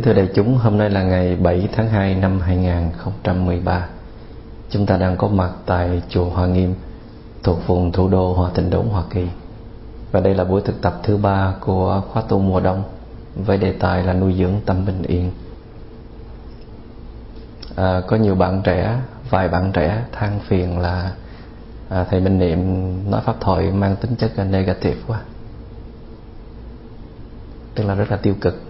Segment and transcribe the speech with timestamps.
[0.00, 3.88] Kính thưa đại chúng, hôm nay là ngày 7 tháng 2 năm 2013.
[4.70, 6.74] Chúng ta đang có mặt tại chùa Hoa Nghiêm
[7.42, 9.26] thuộc vùng thủ đô Hòa Thịnh Đốn, Hoa Kỳ.
[10.12, 12.82] Và đây là buổi thực tập thứ ba của khóa tu mùa đông
[13.34, 15.30] với đề tài là nuôi dưỡng tâm bình yên.
[17.76, 18.98] À, có nhiều bạn trẻ,
[19.30, 21.12] vài bạn trẻ than phiền là
[21.88, 22.60] à, thầy Minh Niệm
[23.10, 25.20] nói pháp thoại mang tính chất là negative quá
[27.74, 28.69] tức là rất là tiêu cực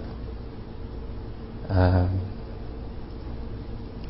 [1.77, 2.07] à,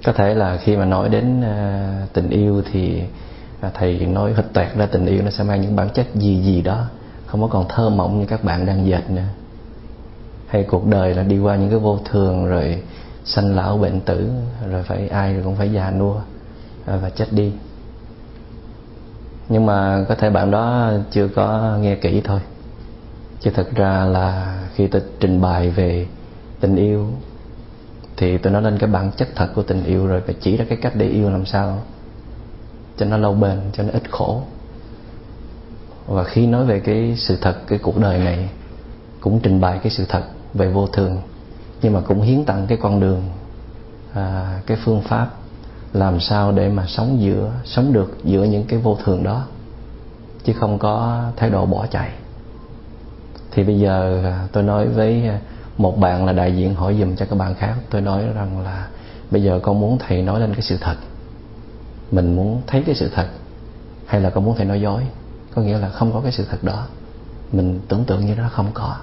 [0.05, 3.03] có thể là khi mà nói đến à, tình yêu thì
[3.61, 6.43] à, thầy nói hịch toẹt ra tình yêu nó sẽ mang những bản chất gì
[6.43, 6.87] gì đó
[7.31, 9.23] không có còn thơ mộng như các bạn đang dệt nữa.
[10.47, 12.83] Hay cuộc đời là đi qua những cái vô thường rồi
[13.25, 14.31] sanh lão bệnh tử
[14.71, 16.21] rồi phải ai rồi cũng phải già nua
[16.87, 17.53] à, và chết đi.
[19.49, 22.41] Nhưng mà có thể bạn đó chưa có nghe kỹ thôi.
[23.41, 26.07] Chứ thật ra là khi tôi trình bày về
[26.61, 27.07] tình yêu
[28.21, 30.65] thì tôi nói lên cái bản chất thật của tình yêu rồi và chỉ ra
[30.69, 31.79] cái cách để yêu làm sao
[32.97, 34.43] cho nó lâu bền cho nó ít khổ.
[36.07, 38.51] Và khi nói về cái sự thật cái cuộc đời này
[39.21, 40.23] cũng trình bày cái sự thật
[40.55, 41.23] về vô thường
[41.83, 43.23] nhưng mà cũng hiến tặng cái con đường
[44.15, 45.31] à, cái phương pháp
[45.93, 49.47] làm sao để mà sống giữa sống được giữa những cái vô thường đó
[50.45, 52.11] chứ không có thái độ bỏ chạy.
[53.51, 55.41] Thì bây giờ à, tôi nói với à,
[55.81, 57.75] một bạn là đại diện hỏi dùm cho các bạn khác.
[57.91, 58.89] Tôi nói rằng là
[59.31, 60.97] bây giờ con muốn thầy nói lên cái sự thật.
[62.11, 63.27] Mình muốn thấy cái sự thật.
[64.07, 65.03] Hay là con muốn thầy nói dối.
[65.55, 66.87] Có nghĩa là không có cái sự thật đó.
[67.53, 68.97] Mình tưởng tượng như nó không có,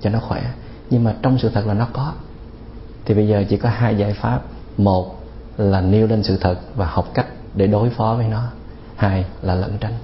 [0.00, 0.42] cho nó khỏe.
[0.90, 2.12] Nhưng mà trong sự thật là nó có.
[3.04, 4.42] Thì bây giờ chỉ có hai giải pháp.
[4.76, 5.20] Một
[5.56, 8.42] là nêu lên sự thật và học cách để đối phó với nó.
[8.96, 9.94] Hai là lẩn tránh.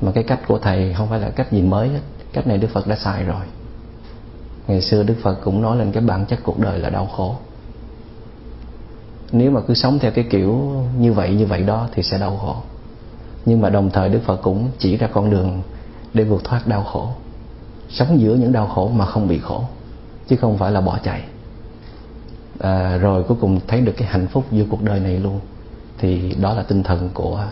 [0.00, 2.00] Mà cái cách của thầy không phải là cách gì mới hết.
[2.32, 3.42] Cách này đức phật đã xài rồi
[4.70, 7.36] ngày xưa đức phật cũng nói lên cái bản chất cuộc đời là đau khổ.
[9.32, 12.36] Nếu mà cứ sống theo cái kiểu như vậy như vậy đó thì sẽ đau
[12.36, 12.56] khổ.
[13.46, 15.62] Nhưng mà đồng thời đức phật cũng chỉ ra con đường
[16.14, 17.08] để vượt thoát đau khổ.
[17.88, 19.64] Sống giữa những đau khổ mà không bị khổ
[20.28, 21.22] chứ không phải là bỏ chạy.
[22.60, 25.40] À, rồi cuối cùng thấy được cái hạnh phúc giữa cuộc đời này luôn
[25.98, 27.44] thì đó là tinh thần của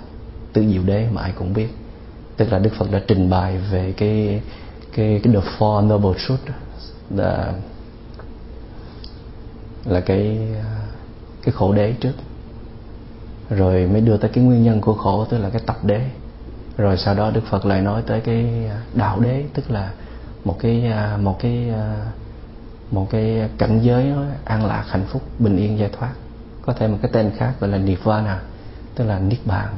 [0.53, 1.69] tứ diệu đế mà ai cũng biết.
[2.37, 4.41] Tức là đức phật đã trình bày về cái
[4.93, 6.41] cái cái the four noble truth
[7.11, 7.53] là
[9.85, 10.39] là cái
[11.43, 12.13] cái khổ đế trước.
[13.51, 16.11] Rồi mới đưa tới cái nguyên nhân của khổ, tức là cái tập đế.
[16.77, 19.93] Rồi sau đó đức phật lại nói tới cái đạo đế, tức là
[20.45, 21.73] một cái một cái
[22.91, 24.13] một cái cảnh giới
[24.45, 26.13] an lạc, hạnh phúc, bình yên, giải thoát.
[26.63, 28.43] Có thể một cái tên khác gọi là nirvana,
[28.95, 29.69] tức là niết bàn.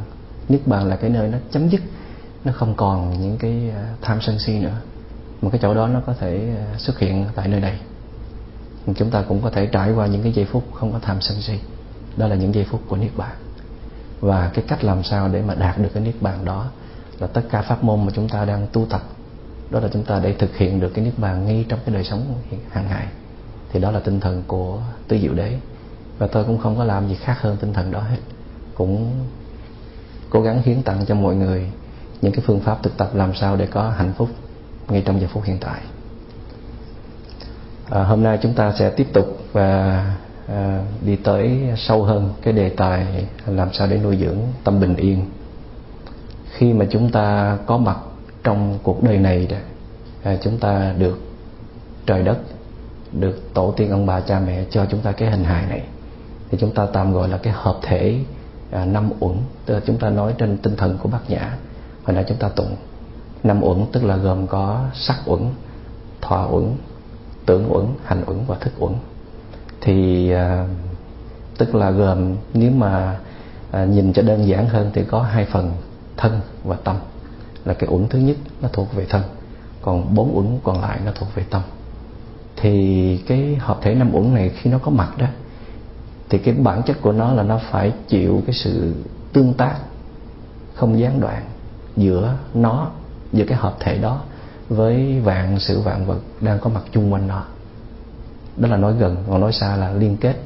[0.48, 1.80] Niết bàn là cái nơi nó chấm dứt,
[2.44, 4.76] nó không còn những cái tham sân si nữa
[5.42, 7.78] mà cái chỗ đó nó có thể ờ, xuất hiện tại nơi đây.
[8.96, 11.42] Chúng ta cũng có thể trải qua những cái giây phút không có tham sân
[11.42, 11.58] si.
[12.16, 13.36] Đó là những giây phút của niết bàn.
[14.20, 16.66] Và cái cách làm sao để mà đạt được cái niết bàn đó
[17.18, 19.02] là tất cả pháp môn mà chúng ta đang tu tập.
[19.70, 22.04] Đó là chúng ta để thực hiện được cái niết bàn ngay trong cái đời
[22.04, 22.34] sống
[22.70, 23.06] hàng ngày.
[23.72, 24.78] Thì đó là tinh thần của
[25.08, 25.58] tứ diệu đế.
[26.18, 28.18] Và tôi cũng không có làm gì khác hơn tinh thần đó hết.
[28.74, 29.12] Cũng
[30.30, 31.70] cố gắng hiến tặng cho mọi người
[32.22, 34.28] những cái phương pháp thực tập làm sao để có hạnh phúc
[34.90, 35.80] ngay trong giờ phút hiện tại.
[37.90, 40.04] À, hôm nay chúng ta sẽ tiếp tục và
[40.48, 44.96] à, đi tới sâu hơn cái đề tài làm sao để nuôi dưỡng tâm bình
[44.96, 45.26] yên.
[46.50, 47.96] Khi mà chúng ta có mặt
[48.44, 49.48] trong cuộc đời này
[50.22, 51.18] à, chúng ta được
[52.06, 52.38] trời đất
[53.12, 55.82] được tổ tiên ông bà cha mẹ cho chúng ta cái hình hài này
[56.50, 58.18] thì chúng ta tạm gọi là cái hợp thể
[58.70, 59.36] à, năm uẩn.
[59.66, 61.56] Tức là chúng ta nói trên tinh thần của bát nhã
[62.04, 62.76] hồi nãy chúng ta tụng
[63.44, 65.40] năm uẩn tức là gồm có sắc uẩn
[66.20, 66.74] thọ uẩn
[67.46, 68.92] tưởng uẩn hành uẩn và thức uẩn.
[69.80, 70.66] Thì à,
[71.58, 73.18] tức là gồm nếu mà
[73.70, 75.72] à, nhìn cho đơn giản hơn thì có hai phần
[76.16, 76.96] thân và tâm.
[77.64, 79.22] Là cái uẩn thứ nhất nó thuộc về thân
[79.82, 81.62] còn bốn uẩn còn lại nó thuộc về tâm.
[82.56, 85.26] Thì cái hợp thể năm uẩn này khi nó có mặt đó
[86.30, 88.94] thì cái bản chất của nó là nó phải chịu cái sự
[89.32, 89.76] tương tác
[90.74, 91.42] không gián đoạn
[91.96, 92.90] giữa nó
[93.32, 94.22] giữa cái hợp thể đó
[94.68, 97.44] với vạn sự vạn vật đang có mặt chung quanh nó.
[98.56, 100.36] Đó là nói gần còn nói xa là liên kết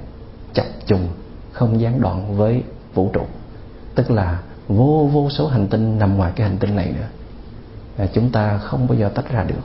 [0.52, 1.08] chập trùng
[1.52, 2.62] không gián đoạn với
[2.94, 3.22] vũ trụ.
[3.94, 7.06] Tức là vô vô số hành tinh nằm ngoài cái hành tinh này nữa.
[7.96, 9.62] À, chúng ta không bao giờ tách ra được.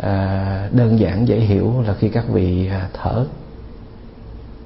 [0.00, 3.24] À, đơn giản dễ hiểu là khi các vị à, thở.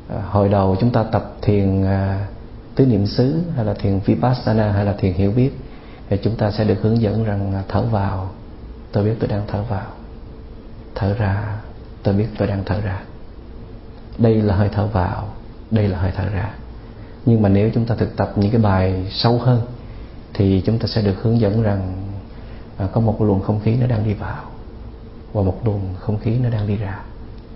[0.09, 2.27] À, hồi đầu chúng ta tập thiền à,
[2.75, 5.51] tứ niệm xứ hay là thiền vipassana hay là thiền hiểu biết
[6.11, 8.31] và chúng ta sẽ được hướng dẫn rằng thở vào.
[8.93, 9.87] Tôi biết tôi đang thở vào.
[10.95, 11.57] Thở ra
[12.03, 13.03] tôi biết tôi đang thở ra.
[14.19, 15.29] Đây là hơi thở vào
[15.71, 16.51] đây là hơi thở ra.
[17.27, 19.63] Nhưng mà nếu chúng ta thực tập những cái bài sâu hơn
[20.35, 21.97] thì chúng ta sẽ được hướng dẫn rằng
[22.77, 24.45] à, có một luồng không khí nó đang đi vào
[25.33, 27.01] và một luồng không khí nó đang đi ra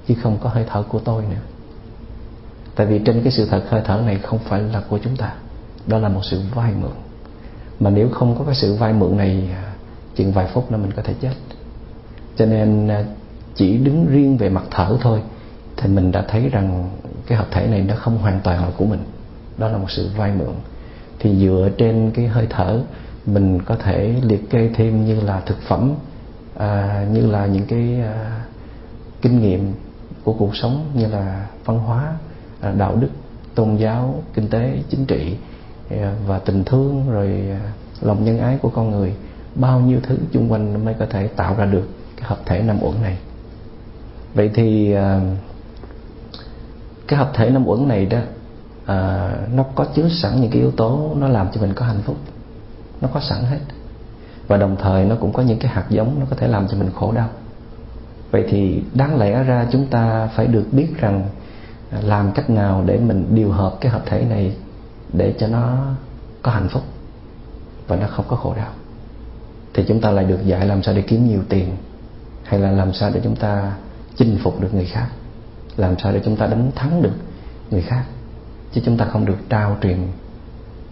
[0.09, 1.43] chứ không có hơi thở của tôi nữa.
[2.75, 5.35] Tại vì trên cái sự thật hơi thở này không phải là của chúng ta
[5.87, 6.93] đó là một sự vay mượn
[7.81, 9.73] mà nếu không có cái sự vay mượn này à,
[10.15, 11.35] chừng vài phút nữa mình có thể chết.
[12.37, 13.05] Cho nên à,
[13.55, 15.21] chỉ đứng riêng về mặt thở thôi
[15.77, 16.91] thì mình đã thấy rằng
[17.27, 19.01] cái hợp thể này nó không hoàn toàn là của mình.
[19.59, 20.55] Đó là một sự vay mượn.
[21.19, 22.81] Thì dựa trên cái hơi thở
[23.27, 25.95] mình có thể liệt kê thêm như là thực phẩm
[26.57, 28.45] à, như là những cái à,
[29.23, 29.73] kinh nghiệm
[30.25, 32.13] của cuộc sống như là văn hóa
[32.61, 33.09] à, đạo đức
[33.55, 35.37] tôn giáo kinh tế chính trị.
[35.91, 37.61] À, và tình thương rồi à,
[38.01, 39.15] lòng nhân ái của con người
[39.55, 42.79] bao nhiêu thứ chung quanh mới có thể tạo ra được cái hợp thể năm
[42.83, 43.19] uẩn này.
[44.35, 45.21] Vậy thì à,
[47.09, 48.19] cái hợp thể năm uẩn này đó
[48.87, 52.03] à, nó có chứa sẵn những cái yếu tố nó làm cho mình có hạnh
[52.05, 52.17] phúc.
[53.01, 53.61] Nó có sẵn hết.
[54.47, 56.77] Và đồng thời nó cũng có những cái hạt giống nó có thể làm cho
[56.77, 57.29] mình khổ đau.
[58.31, 61.29] Vậy thì đáng lẽ ra chúng ta phải được biết rằng
[62.03, 64.57] làm cách nào để mình điều hợp cái hợp thể này
[65.17, 65.79] để cho nó
[66.43, 66.83] có hạnh phúc
[67.87, 68.73] và nó không có khổ đau.
[69.75, 71.77] Thì chúng ta lại được dạy làm sao để kiếm nhiều tiền,
[72.43, 73.73] hay là làm sao để chúng ta
[74.17, 75.09] chinh phục được người khác,
[75.77, 77.15] làm sao để chúng ta đánh thắng được
[77.71, 78.05] người khác.
[78.73, 79.99] Chứ chúng ta không được trao truyền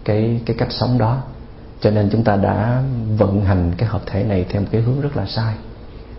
[0.03, 1.21] cái cái cách sống đó.
[1.81, 2.83] Cho nên chúng ta đã
[3.17, 5.55] vận hành cái hợp thể này theo một cái hướng rất là sai.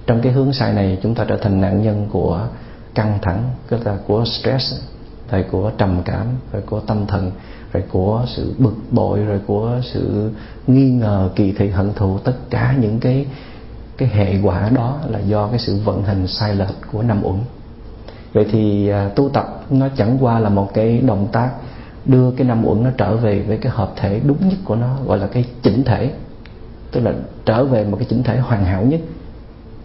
[0.07, 2.49] Trong cái hướng sai này, chúng ta trở thành nạn nhân của
[2.95, 4.75] căng thẳng, tức là của stress
[5.31, 7.31] rồi của trầm cảm rồi của tâm thần
[7.75, 10.31] rồi của sự bực bội rồi của sự
[10.67, 12.19] nghi ngờ kỳ thị hận thù.
[12.19, 13.27] Tất cả những cái
[13.99, 17.37] cái hệ quả đó là do cái sự vận hành sai lệch của năm uẩn.
[18.33, 21.51] Vậy thì à, tu tập nó chẳng qua là một cái động tác
[22.05, 24.97] đưa cái năm uẩn nó trở về với cái hợp thể đúng nhất của nó
[25.07, 26.11] gọi là cái chỉnh thể.
[26.93, 27.13] Tức là
[27.45, 29.01] trở về một cái chỉnh thể hoàn hảo nhất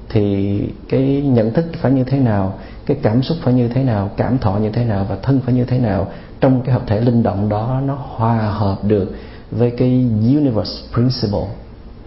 [0.10, 0.60] thì
[0.90, 4.38] cái nhận thức phải như thế nào cái cảm xúc phải như thế nào cảm
[4.38, 7.24] thọ như thế nào và thân phải như thế nào trong cái hợp thể linh
[7.24, 9.16] động đó nó hòa hợp được
[9.52, 9.90] với cái
[10.22, 11.48] universe principle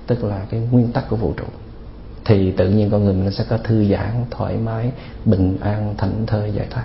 [0.07, 1.45] tức là cái nguyên tắc của vũ trụ.
[2.25, 4.93] Thì tự nhiên con người mình sẽ có thư giãn thoải mái
[5.25, 6.85] bình an thảnh thơi giải thoát.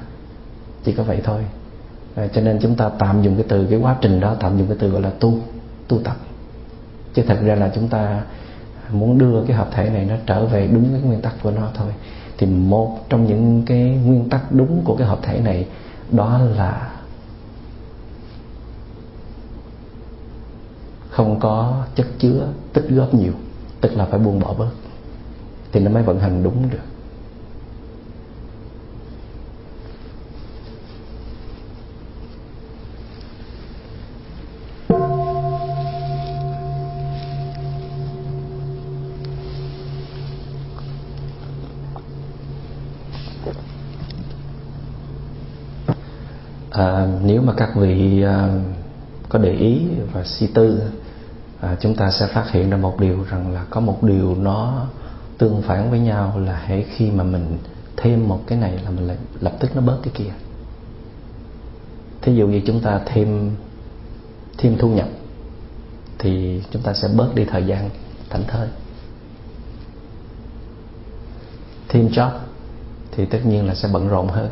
[0.83, 1.45] Chỉ có vậy thôi.
[2.15, 4.67] À, cho nên chúng ta tạm dùng cái từ cái quá trình đó tạm dùng
[4.67, 5.39] cái từ gọi là tu
[5.87, 6.15] tu tập.
[7.13, 8.21] Chứ thật ra là chúng ta
[8.91, 11.69] muốn đưa cái hợp thể này nó trở về đúng cái nguyên tắc của nó
[11.73, 11.93] thôi.
[12.37, 15.67] Thì một trong những cái nguyên tắc đúng của cái hợp thể này
[16.11, 16.93] đó là
[21.09, 23.33] không có chất chứa, tích góp nhiều,
[23.81, 24.69] tức là phải buông bỏ bớt.
[25.71, 26.77] Thì nó mới vận hành đúng được.
[46.77, 48.49] À, nếu mà các vị à,
[49.29, 49.81] có để ý
[50.13, 50.81] và suy tư
[51.59, 54.85] à, chúng ta sẽ phát hiện ra một điều rằng là có một điều nó
[55.37, 57.57] tương phản với nhau là hễ khi mà mình
[57.97, 60.31] thêm một cái này là mình lại lập tức nó bớt cái kia.
[62.21, 63.51] Thí dụ như chúng ta thêm
[64.57, 65.07] thêm thu nhập
[66.19, 67.89] thì chúng ta sẽ bớt đi thời gian
[68.29, 68.67] thảnh thơi.
[71.89, 72.31] Thêm job
[73.11, 74.49] thì tất nhiên là sẽ bận rộn hơn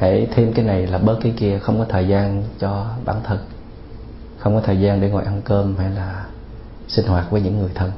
[0.00, 3.38] hãy thêm cái này là bớt cái kia không có thời gian cho bản thân.
[4.38, 6.26] Không có thời gian để ngồi ăn cơm hay là
[6.88, 7.90] sinh hoạt với những người thân.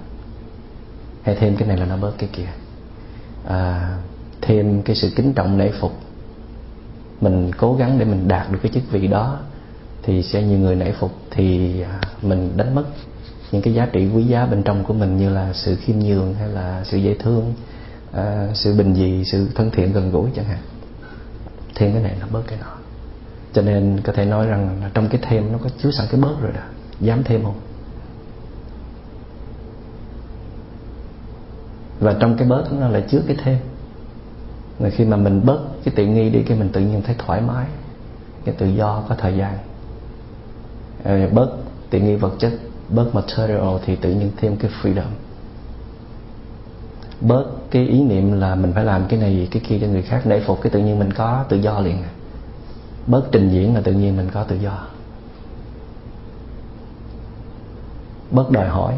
[1.23, 2.49] Hay thêm cái này là nó bớt cái kia.
[3.49, 3.91] À,
[4.41, 5.93] thêm cái sự kính trọng nể phục.
[7.21, 9.39] Mình cố gắng để mình đạt được cái chức vị đó
[10.03, 12.85] thì sẽ nhiều người nể phục thì à, mình đánh mất
[13.53, 16.35] những cái giá trị quý giá bên trong của mình như là sự khiêm nhường
[16.35, 17.55] hay là sự dễ thương
[18.13, 20.59] à, sự bình dị sự thân thiện gần gũi chẳng hạn
[21.75, 22.77] thêm cái này nó bớt cái nọ
[23.53, 26.21] cho nên có thể nói rằng là trong cái thêm nó có chứa sẵn cái
[26.21, 26.63] bớt rồi đó.
[27.01, 27.61] Dám thêm không?
[32.01, 33.59] Và trong cái bớt nó lại chứa cái thêm.
[34.81, 37.41] Rồi khi mà mình bớt cái tiện nghi đi, cái mình tự nhiên thấy thoải
[37.41, 37.67] mái,
[38.45, 39.59] cái tự do, có thời gian.
[41.05, 41.57] Rồi bớt
[41.91, 42.53] tiện nghi vật chất,
[42.89, 45.11] bớt material thì tự nhiên thêm cái freedom
[47.27, 50.23] bớt cái ý niệm là mình phải làm cái này cái kia cho người khác
[50.25, 51.97] để phục cái tự nhiên mình có tự do liền
[53.07, 54.87] bớt trình diễn là tự nhiên mình có tự do.
[58.31, 58.95] Bớt đòi hỏi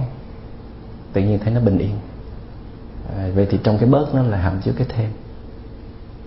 [1.13, 1.97] tự nhiên thấy nó bình yên.
[3.17, 5.11] À, vậy thì trong cái bớt nó là hàm chứa cái thêm.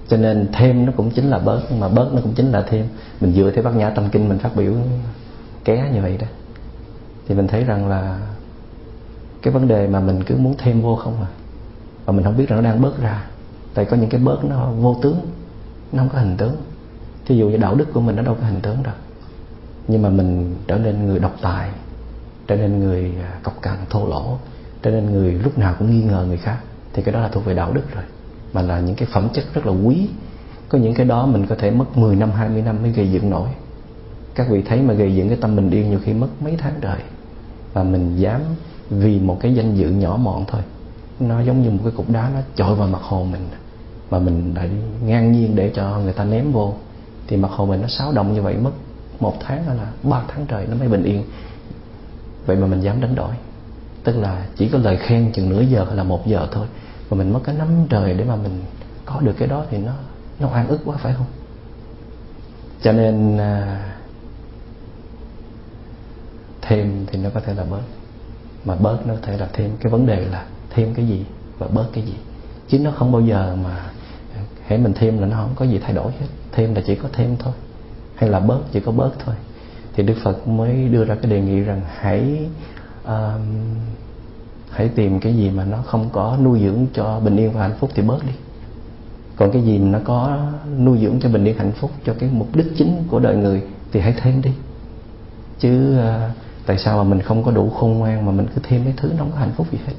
[0.08, 2.88] Cho nên thêm nó cũng chính là bớt mà bớt nó cũng chính là thêm.
[3.22, 4.74] Mình dựa theo bát nhã tâm kinh mình phát biểu
[5.64, 6.28] ké như vậy đó.
[7.28, 8.20] Thì mình thấy rằng là
[9.42, 11.28] cái vấn đề mà mình cứ muốn thêm vô không à?
[12.08, 13.24] Và mình không biết rằng nó đang bớt ra.
[13.74, 15.20] Tại có những cái bớt nó vô tướng,
[15.92, 16.56] nó không có hình tướng.
[17.26, 18.94] Thí dụ như đạo đức của mình nó đâu có hình tướng đâu.
[19.88, 21.70] Nhưng mà mình trở nên người độc tài,
[22.48, 24.38] trở nên người à, cọc cằn, thô lỗ,
[24.82, 26.58] trở nên người lúc nào cũng nghi ngờ người khác,
[26.94, 28.04] thì cái đó là thuộc về đạo đức rồi.
[28.54, 30.10] Mà là những cái phẩm chất rất là quý.
[30.70, 33.30] Có những cái đó mình có thể mất 10 năm 20 năm mới gây dựng
[33.30, 33.50] nổi.
[34.36, 36.74] Các vị thấy mà gây dựng cái tâm bình yên nhiều khi mất mấy tháng
[36.82, 37.00] đời
[37.74, 38.42] và mình dám
[38.90, 40.62] vì một cái danh dự nhỏ mọn thôi
[41.20, 43.48] nó giống như một cái cục đá nó chọi vào mặt hồ mình.
[44.10, 44.70] Mà mình lại
[45.06, 46.74] ngang nhiên để cho người ta ném vô.
[47.28, 48.72] Thì mặt hồ mình nó xáo động như vậy mất
[49.20, 51.24] một tháng hay là ba tháng trời nó mới bình yên.
[52.46, 53.36] Vậy mà mình dám đánh đổi.
[54.04, 56.68] Tức là chỉ có lời khen chừng nửa giờ hay là một giờ thôi.
[57.10, 58.64] Mà mình mất cái năm trời để mà mình
[59.06, 59.92] có được cái đó thì nó
[60.40, 61.26] nó oan ức quá phải không?
[62.82, 63.84] Cho nên à,
[66.62, 67.82] thêm thì nó có thể là bớt.
[68.66, 69.72] Mà bớt nó có thể là thêm.
[69.80, 71.26] Cái vấn đề là thêm cái gì
[71.60, 72.14] và bớt cái gì.
[72.68, 73.90] Chứ nó không bao giờ mà
[74.68, 76.28] hãy mình thêm là nó không có gì thay đổi hết.
[76.52, 77.54] Thêm là chỉ có thêm thôi.
[78.16, 79.36] Hay là bớt chỉ có bớt thôi.
[79.94, 82.40] Thì đức phật mới đưa ra cái đề nghị rằng hãy
[83.04, 83.12] uh,
[84.70, 87.78] hãy tìm cái gì mà nó không có nuôi dưỡng cho bình yên và hạnh
[87.80, 88.34] phúc thì bớt đi.
[89.36, 90.48] Còn cái gì mà nó có
[90.80, 93.62] nuôi dưỡng cho bình yên hạnh phúc cho cái mục đích chính của đời người
[93.92, 94.52] thì hãy thêm đi.
[95.60, 96.32] Chứ uh,
[96.66, 99.10] tại sao mà mình không có đủ khôn ngoan mà mình cứ thêm mấy thứ
[99.10, 99.94] nó không có hạnh phúc gì hết?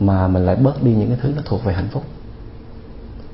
[0.00, 2.02] Mà mình lại bớt đi những cái thứ nó thuộc về hạnh phúc.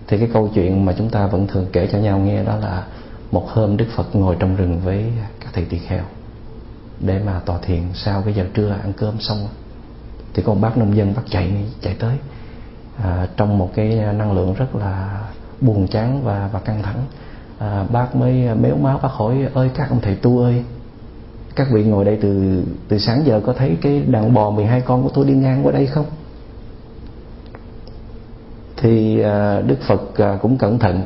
[0.07, 2.87] Thì cái câu chuyện mà chúng ta vẫn thường kể cho nhau nghe đó là
[3.33, 6.05] một hôm đức phật ngồi trong rừng với các thầy tỳ kheo
[7.01, 9.49] để mà tòa thiền sau cái giờ trưa ăn cơm xong.
[10.35, 12.17] Thì có một bác nông dân bắt chạy chạy tới.
[13.03, 15.21] À, trong một cái năng lượng rất là
[15.61, 17.05] buồn chán và và căng thẳng
[17.59, 20.65] à, bác mới méo máu bác hỏi ơi các ông thầy tu ơi
[21.57, 25.03] các vị ngồi đây từ từ sáng giờ có thấy cái đàn bò 12 con
[25.03, 26.07] của tôi đi ngang qua đây không?
[28.87, 31.03] Thì à, Đức Phật à, cũng cẩn thận.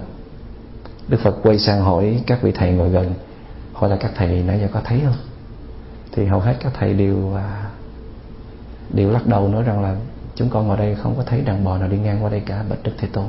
[1.09, 3.15] Đức Phật quay sang hỏi các vị thầy ngồi gần.
[3.73, 5.17] Hỏi là các thầy nãy giờ có thấy không?
[6.13, 7.71] Thì hầu hết các thầy đều à,
[8.93, 9.97] đều lắc đầu nói rằng là
[10.35, 12.65] chúng con ngồi đây không có thấy đàn bò nào đi ngang qua đây cả
[12.71, 13.25] bạch đức thế tôn.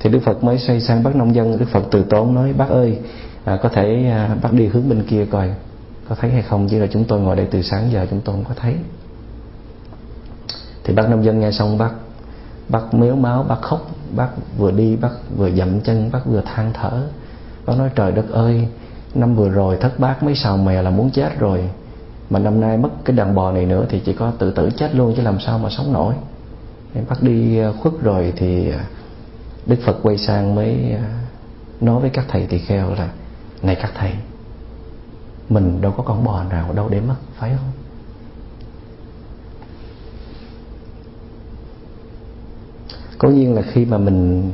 [0.00, 1.58] Thì đức phật mới xoay sang bác nông dân.
[1.58, 2.98] Đức phật từ tốn nói bác ơi
[3.44, 5.54] à, có thể à, bác đi hướng bên kia coi
[6.08, 6.68] có thấy hay không?
[6.68, 8.74] Chứ là chúng tôi ngồi đây từ sáng giờ chúng tôi không có thấy.
[10.84, 11.90] Thì bác nông dân nghe xong bác
[12.70, 13.86] bác méo máu, bác khóc,
[14.16, 17.08] bác vừa đi, bác vừa dậm chân, bác vừa than thở.
[17.66, 18.68] Bác nói, trời đất ơi,
[19.14, 21.70] năm vừa rồi thất bát mấy sào mè là muốn chết rồi.
[22.30, 24.94] Mà năm nay mất cái đàn bò này nữa thì chỉ có tự tử chết
[24.94, 26.14] luôn chứ làm sao mà sống nổi.
[26.94, 28.84] Em bác đi à, khuất rồi thì à,
[29.66, 31.20] đức phật quay sang mới à,
[31.80, 33.08] nói với các thầy tỳ kheo là,
[33.62, 34.12] này các thầy,
[35.48, 37.79] mình đâu có con bò nào đâu để mất, phải không?
[43.20, 44.50] Cố nhiên là khi mà mình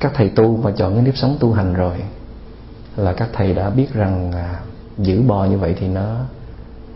[0.00, 1.96] các thầy tu mà chọn cái nếp sống tu hành rồi
[2.96, 4.60] là các thầy đã biết rằng à,
[4.98, 6.16] giữ bò như vậy thì nó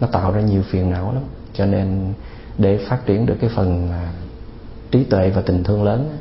[0.01, 1.23] nó tạo ra nhiều phiền não lắm.
[1.55, 2.13] Cho nên
[2.59, 4.13] để phát triển được cái phần à,
[4.91, 6.19] trí tuệ và tình thương lớn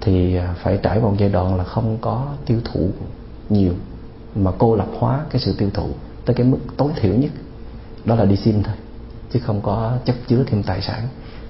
[0.00, 2.88] thì à, phải trải qua một giai đoạn là không có tiêu thụ
[3.50, 3.72] nhiều
[4.34, 5.88] mà cô lập hóa cái sự tiêu thụ
[6.24, 7.30] tới cái mức tối thiểu nhất.
[8.04, 8.74] Đó là đi xin thôi
[9.32, 11.02] chứ không có chất chứa thêm tài sản.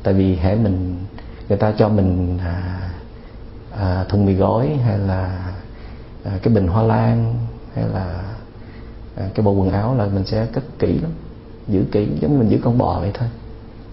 [0.02, 0.96] Tại vì hệ mình
[1.48, 2.90] người ta cho mình à,
[3.78, 5.52] à, thùng mì gói hay là
[6.24, 7.34] à, cái bình hoa lan
[7.74, 8.22] hay là
[9.16, 11.10] à, cái bộ quần áo là mình sẽ cất kỹ lắm
[11.68, 13.28] giữ kỹ giống như mình giữ con bò vậy thôi.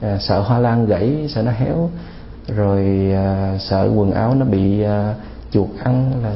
[0.02, 1.90] À, sợ hoa lan gãy sợ nó héo
[2.48, 5.16] rồi à, sợ quần áo nó bị à,
[5.52, 6.36] chuột ăn là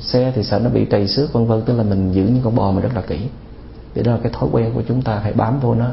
[0.00, 1.62] xe thì sợ nó bị trầy xước vân vân.
[1.62, 3.20] Tức là mình giữ những con bò mình rất là kỹ.
[3.94, 5.90] Thì đó là cái thói quen của chúng ta hãy bám vô nó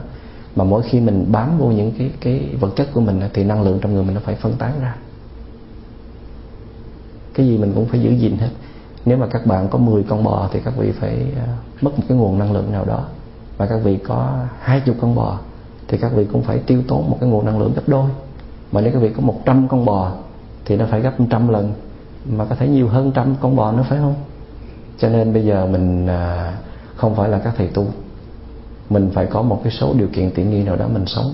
[0.57, 3.61] mà mỗi khi mình bám vô những cái cái vật chất của mình thì năng
[3.61, 4.95] lượng trong người mình nó phải phân tán ra.
[7.33, 8.49] Cái gì mình cũng phải giữ gìn hết.
[9.05, 11.47] Nếu mà các bạn có 10 con bò thì các vị phải à,
[11.81, 13.05] mất một cái nguồn năng lượng nào đó.
[13.57, 15.39] Và các vị có hai chục con bò
[15.87, 18.09] thì các vị cũng phải tiêu tốn một cái nguồn năng lượng gấp đôi.
[18.71, 20.11] Mà nếu các vị có 100 con bò
[20.65, 21.73] thì nó phải gấp trăm lần.
[22.25, 24.15] Mà có thể nhiều hơn trăm con bò nữa phải không?
[24.97, 26.53] Cho nên bây giờ mình à,
[26.95, 27.85] không phải là các thầy tu
[28.89, 31.33] mình phải có một cái số điều kiện tiện nghi nào đó mình sống.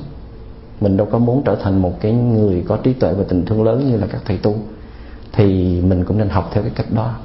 [0.81, 3.63] Mình đâu có muốn trở thành một cái người có trí tuệ và tình thương
[3.63, 4.55] lớn như là các thầy tu.
[5.31, 7.15] Thì mình cũng nên học theo cái cách đó.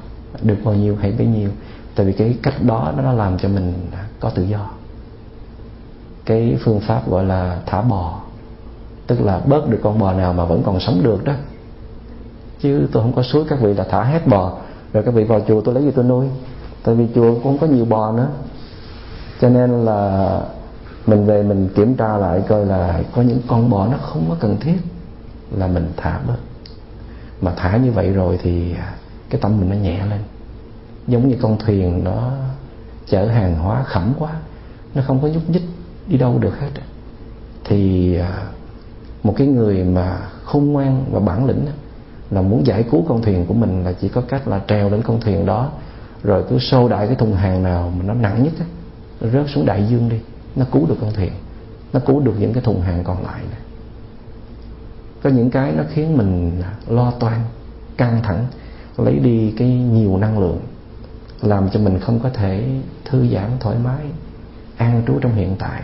[0.43, 1.51] Được bao nhiêu hay bấy nhiêu.
[1.95, 3.75] Tại vì cái cách đó, nó làm cho mình
[4.21, 4.71] có tự do.
[6.25, 8.21] Cái phương pháp gọi là thả bò,
[9.07, 11.33] tức là bớt được con bò nào mà vẫn còn sống được đó.
[12.61, 14.59] Chứ tôi không có suối, các vị là thả hết bò.
[14.93, 16.27] Rồi các vị vào chùa tôi lấy gì tôi nuôi?
[16.83, 18.29] Tại vì chùa cũng không có nhiều bò nữa
[19.41, 20.41] cho nên là
[21.07, 24.37] mình về mình kiểm tra lại coi là có những con bò nó không có
[24.41, 24.77] cần thiết
[25.57, 26.39] là mình thả bớt.
[27.41, 28.75] Mà thả như vậy rồi thì
[29.31, 30.21] cái tâm mình nó nhẹ lên.
[31.07, 32.31] Giống như con thuyền nó
[33.09, 34.33] chở hàng hóa khẩm quá,
[34.95, 35.63] nó không có nhúc nhích
[36.07, 36.71] đi đâu được hết.
[37.65, 38.43] Thì à,
[39.23, 41.67] một cái người mà khôn ngoan và bản lĩnh
[42.31, 45.03] là muốn giải cứu con thuyền của mình là chỉ có cách là treo đến
[45.03, 45.71] con thuyền đó,
[46.23, 48.53] rồi cứ sâu đại cái thùng hàng nào mà nó nặng nhất
[49.21, 50.17] nó rớt xuống đại dương đi.
[50.57, 51.33] Nó cứu được con thuyền.
[51.93, 53.61] Nó cứu được những cái thùng hàng còn lại này.
[55.23, 57.41] có những cái nó khiến mình lo toan,
[57.97, 58.47] căng thẳng,
[58.97, 60.61] lấy đi cái nhiều năng lượng,
[61.43, 62.65] làm cho mình không có thể
[63.05, 64.05] thư giãn, thoải mái,
[64.77, 65.83] an trú trong hiện tại.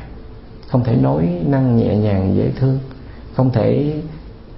[0.69, 2.79] Không thể nói năng nhẹ nhàng, dễ thương.
[3.35, 4.01] Không thể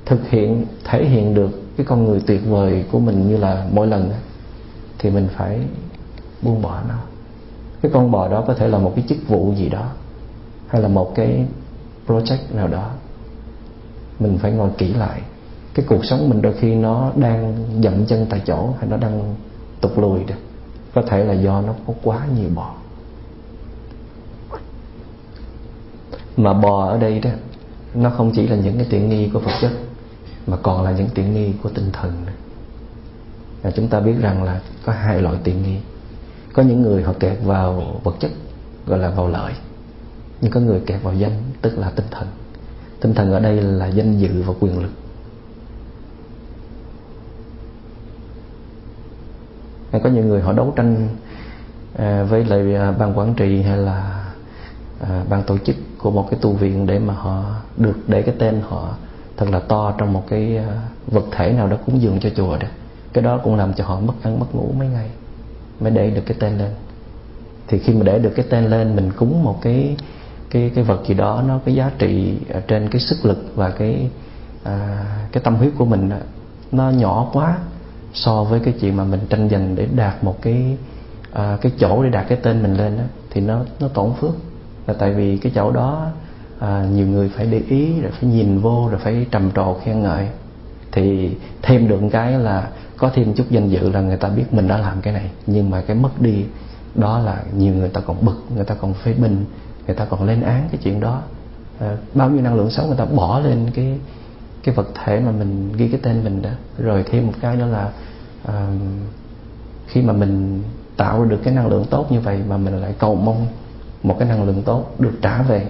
[0.07, 3.87] thực hiện, thể hiện được cái con người tuyệt vời của mình như là mỗi
[3.87, 4.11] lần
[4.99, 5.61] thì mình phải
[6.43, 6.99] buông bỏ nó
[7.87, 9.89] cái con bò đó có thể là một cái chức vụ gì đó,
[10.69, 11.47] hay là một cái
[12.07, 12.91] project nào đó.
[14.19, 15.23] Mình phải ngồi kỹ lại.
[15.75, 19.35] Cái cuộc sống mình đôi khi nó đang dậm chân tại chỗ hay nó đang
[19.81, 20.35] tụt lùi được.
[20.95, 22.75] Có thể là do nó có quá nhiều bò.
[26.37, 27.31] Mà bò ở đây đó,
[27.95, 29.71] nó không chỉ là những cái tiện nghi của vật chất,
[30.47, 32.13] mà còn là những tiện nghi của tinh thần
[33.63, 35.79] và chúng ta biết rằng là có hai loại tiện nghi
[36.57, 38.31] có những người họ kẹt vào vật chất,
[38.87, 39.53] gọi là vào lợi.
[40.41, 42.29] Nhưng có người kẹt vào danh, tức là tinh thần.
[43.01, 44.91] Tinh thần ở đây là danh dự và quyền lực.
[49.93, 51.09] Hay có những người họ đấu tranh
[51.95, 54.27] à, với lại à, ban quản trị hay là
[55.01, 57.45] à, ban tổ chức của một cái tu viện để mà họ
[57.77, 58.95] được để cái tên họ
[59.37, 60.61] thật là to trong một cái
[61.07, 62.69] vật thể nào đó cúng dường cho chùa đó.
[63.13, 65.11] Cái đó cũng làm cho họ mất ăn, mất ngủ mấy ngày
[65.81, 66.71] mới để được cái tên lên.
[67.69, 69.97] Thì khi mà để được cái tên lên mình cúng một cái
[70.51, 72.35] cái cái vật gì đó nó cái giá trị
[72.69, 74.11] trên cái sức lực và cái
[74.63, 76.11] à, cái tâm huyết của mình
[76.73, 77.59] nó nhỏ quá
[78.13, 80.77] so với cái chuyện mà mình tranh giành để đạt một cái
[81.33, 84.33] à, cái chỗ để đạt cái tên mình lên đó, thì nó nó tổn phước.
[84.87, 86.07] Là tại vì cái chỗ đó
[86.59, 90.03] à, nhiều người phải để ý rồi phải nhìn vô rồi phải trầm trồ khen
[90.03, 90.29] ngợi
[90.97, 91.31] thì
[91.63, 94.79] thêm được cái là có thêm chút danh dự là người ta biết mình đã
[94.79, 95.31] làm cái này.
[95.47, 96.45] Nhưng mà cái mất đi
[96.95, 99.45] đó là nhiều người ta còn bực người ta còn phê bình
[99.87, 101.23] người ta còn lên án cái chuyện đó.
[101.81, 103.99] À, bao nhiêu năng lượng xấu người ta bỏ lên cái
[104.65, 106.51] cái vật thể mà mình ghi cái tên mình đó.
[106.79, 107.91] Rồi thêm một cái đó là
[108.47, 108.69] à,
[109.87, 110.63] khi mà mình
[110.97, 113.47] tạo được cái năng lượng tốt như vậy mà mình lại cầu mong
[114.03, 115.67] một cái năng lượng tốt được trả về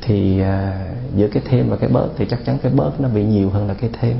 [0.00, 0.86] thì à,
[1.16, 3.68] giữa cái thêm và cái bớt thì chắc chắn cái bớt nó bị nhiều hơn
[3.68, 4.16] là cái thêm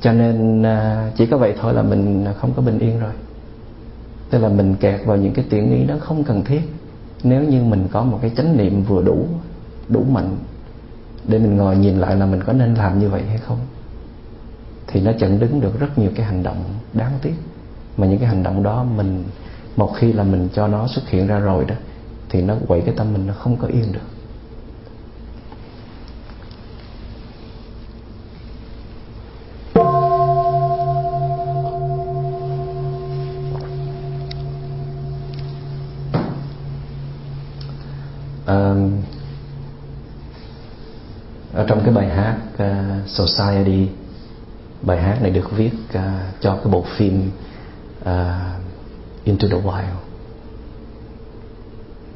[0.00, 3.12] cho nên à, chỉ có vậy thôi là mình không có bình yên rồi.
[4.30, 6.60] Tức là mình kẹt vào những cái tiện nghi đó không cần thiết.
[7.22, 9.26] Nếu như mình có một cái chánh niệm vừa đủ
[9.88, 10.36] đủ mạnh
[11.28, 13.58] để mình ngồi nhìn lại là mình có nên làm như vậy hay không,
[14.86, 17.34] thì nó chặn đứng được rất nhiều cái hành động đáng tiếc.
[17.96, 19.24] Mà những cái hành động đó mình,
[19.76, 21.74] một khi là mình cho nó xuất hiện ra rồi đó,
[22.28, 24.15] thì nó quậy cái tâm mình nó không có yên được.
[41.56, 43.88] Ở trong cái bài hát uh, Society
[44.82, 46.00] bài hát này được viết uh,
[46.40, 47.30] cho cái bộ phim
[48.00, 48.08] uh,
[49.24, 49.96] Into the Wild.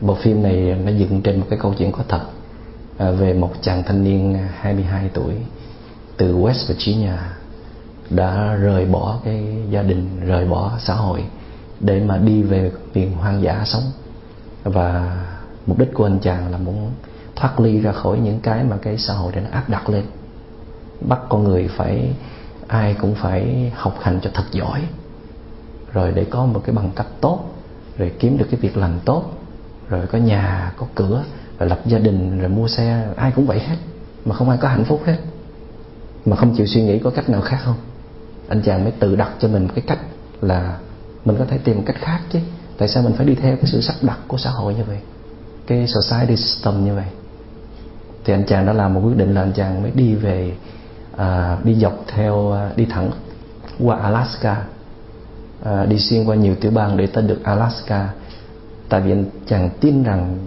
[0.00, 3.52] Bộ phim này nó dựng trên một cái câu chuyện có thật uh, về một
[3.60, 5.34] chàng thanh niên 22 tuổi
[6.16, 7.16] từ West Virginia
[8.10, 11.24] đã rời bỏ cái gia đình rời bỏ xã hội
[11.80, 13.84] để mà đi về miền hoang dã sống.
[14.64, 15.16] Và
[15.66, 16.90] mục đích của anh chàng là muốn
[17.40, 20.04] thoát ly ra khỏi những cái mà cái xã hội đã áp đặt lên.
[21.00, 22.14] Bắt con người phải,
[22.66, 24.82] ai cũng phải học hành cho thật giỏi.
[25.92, 27.44] Rồi để có một cái bằng cấp tốt,
[27.98, 29.24] rồi kiếm được cái việc làm tốt,
[29.88, 31.24] rồi có nhà, có cửa,
[31.58, 33.76] rồi lập gia đình, rồi mua xe, ai cũng vậy hết,
[34.24, 35.16] mà không ai có hạnh phúc hết.
[36.26, 37.76] Mà không chịu suy nghĩ có cách nào khác không?
[38.48, 39.98] Anh chàng mới tự đặt cho mình cái cách
[40.40, 40.78] là
[41.24, 42.38] mình có thể tìm một cách khác chứ.
[42.78, 44.98] Tại sao mình phải đi theo cái sự sắp đặt của xã hội như vậy?
[45.66, 47.06] Cái society system như vậy?
[48.30, 50.52] Thì anh chàng đã làm một quyết định là anh chàng mới đi về
[51.16, 53.10] à, đi dọc theo à, đi thẳng
[53.80, 54.64] qua Alaska.
[55.64, 58.08] À, đi xuyên qua nhiều tiểu bang để tới được Alaska.
[58.88, 60.38] Tại vì anh chàng tin rằng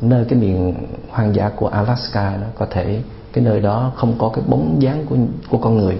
[0.00, 0.74] nơi cái miền
[1.10, 5.06] hoang dã của Alaska đó có thể cái nơi đó không có cái bóng dáng
[5.06, 5.16] của
[5.50, 5.98] của con người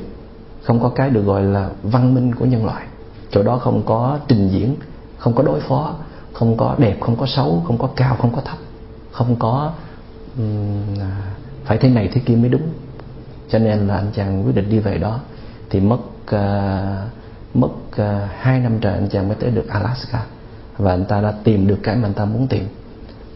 [0.62, 2.86] không có cái được gọi là văn minh của nhân loại.
[3.30, 4.76] Chỗ đó không có trình diễn
[5.18, 5.94] không có đối phó
[6.32, 8.58] không có đẹp không có xấu không có cao không có thấp
[9.12, 9.72] không có
[11.00, 12.68] À, phải thế này thế kia mới đúng.
[13.48, 15.20] Cho nên là anh chàng quyết định đi về đó.
[15.70, 20.24] Thì mất uh, mất uh, hai năm trời anh chàng mới tới được Alaska.
[20.76, 22.64] Và anh ta đã tìm được cái mà anh ta muốn tìm.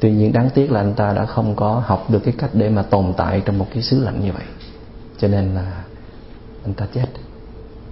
[0.01, 2.69] Tuy nhiên đáng tiếc là anh ta đã không có học được cái cách để
[2.69, 4.45] mà tồn tại trong một cái xứ lạnh như vậy.
[5.19, 5.85] Cho nên là
[6.65, 7.07] anh ta chết.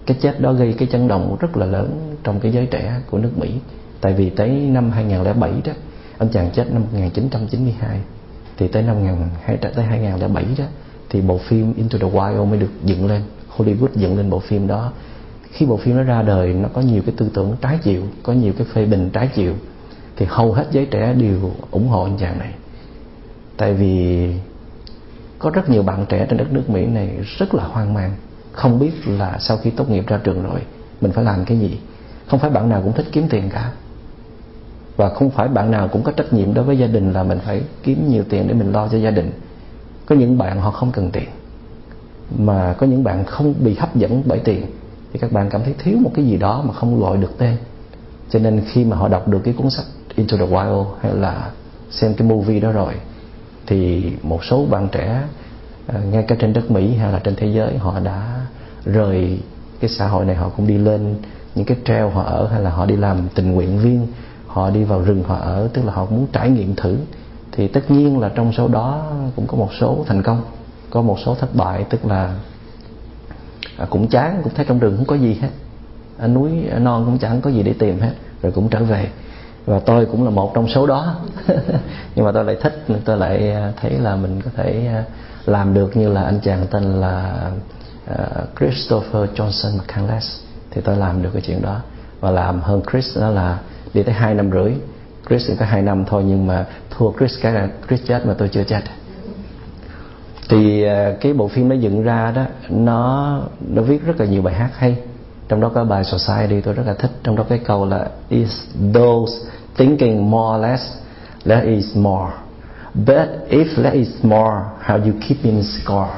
[0.07, 3.19] Cái chết đó gây cái chấn động rất là lớn trong cái giới trẻ của
[3.19, 3.59] nước Mỹ.
[4.01, 5.73] Tại vì tới năm 2007 đó
[6.19, 8.01] anh chàng chết năm 1992
[8.57, 8.97] thì tới năm
[9.43, 10.65] 2000 tới 2007 đó,
[11.11, 13.23] thì bộ phim Into the Wild mới được dựng lên,
[13.57, 14.93] Hollywood dựng lên bộ phim đó.
[15.51, 18.33] Khi bộ phim nó ra đời, nó có nhiều cái tư tưởng trái chiều, có
[18.33, 19.55] nhiều cái phê bình trái chiều.
[20.17, 22.55] Thì hầu hết giới trẻ đều ủng hộ anh chàng này.
[23.57, 24.29] Tại vì
[25.39, 28.13] có rất nhiều bạn trẻ trên đất nước Mỹ này rất là hoang mang,
[28.53, 30.61] không biết là sau khi tốt nghiệp ra trường rồi
[31.01, 31.79] mình phải làm cái gì.
[32.27, 33.73] Không phải bạn nào cũng thích kiếm tiền cả
[34.97, 37.39] và không phải bạn nào cũng có trách nhiệm đối với gia đình là mình
[37.45, 39.33] phải kiếm nhiều tiền để mình lo cho gia đình.
[40.07, 41.29] Có những bạn họ không cần tiền,
[42.39, 44.67] mà có những bạn không bị hấp dẫn bởi tiền,
[45.13, 47.57] thì các bạn cảm thấy thiếu một cái gì đó mà không gọi được tên.
[48.31, 51.51] Cho nên khi mà họ đọc được cái cuốn sách Into the Wild hay là
[51.91, 52.95] xem cái movie đó rồi,
[53.67, 55.23] thì một số bạn trẻ
[55.87, 58.47] ờ, ngay cả trên đất Mỹ hay là trên thế giới, họ đã
[58.85, 59.39] rời
[59.81, 61.15] cái xã hội này, họ cũng đi lên
[61.55, 64.07] những cái treo họ ở hay là họ đi làm tình nguyện viên
[64.55, 66.97] họ đi vào rừng họ ở tức là họ muốn trải nghiệm thử.
[67.53, 70.43] Thì tất nhiên là trong số đó cũng có một số thành công
[70.91, 72.35] có một số thất bại tức là
[73.77, 75.49] à, cũng chán cũng thấy trong rừng không có gì hết.
[76.19, 78.13] Ở núi ở non cũng chẳng có gì để tìm hết
[78.43, 79.09] rồi cũng trở về.
[79.67, 81.15] Và tôi cũng là một trong số đó.
[82.15, 85.05] Nhưng mà tôi lại thích tôi lại à, thấy là mình có thể à,
[85.47, 87.51] làm được như là anh chàng tên là
[88.11, 90.41] uh, Christopher Johnson McCandless
[90.71, 91.81] thì tôi làm được cái chuyện đó.
[92.21, 93.59] Và làm hơn Chris đó là
[93.95, 94.73] đi tới hai năm rưỡi.
[95.29, 98.35] Chris chỉ có hai năm thôi, nhưng mà thua Chris cái là Chris chết mà
[98.39, 98.83] tôi chưa chết.
[100.49, 104.43] Thì à, cái bộ phim nó dựng ra đó, nó nó viết rất là nhiều
[104.43, 104.97] bài hát hay.
[105.49, 107.11] Trong đó có bài Society, tôi rất là thích.
[107.23, 108.61] Trong đó cái câu là, is
[108.95, 109.33] those
[109.77, 110.83] thinking more or less
[111.45, 112.33] less is more.
[112.95, 116.11] But if less is more, how you keep in score?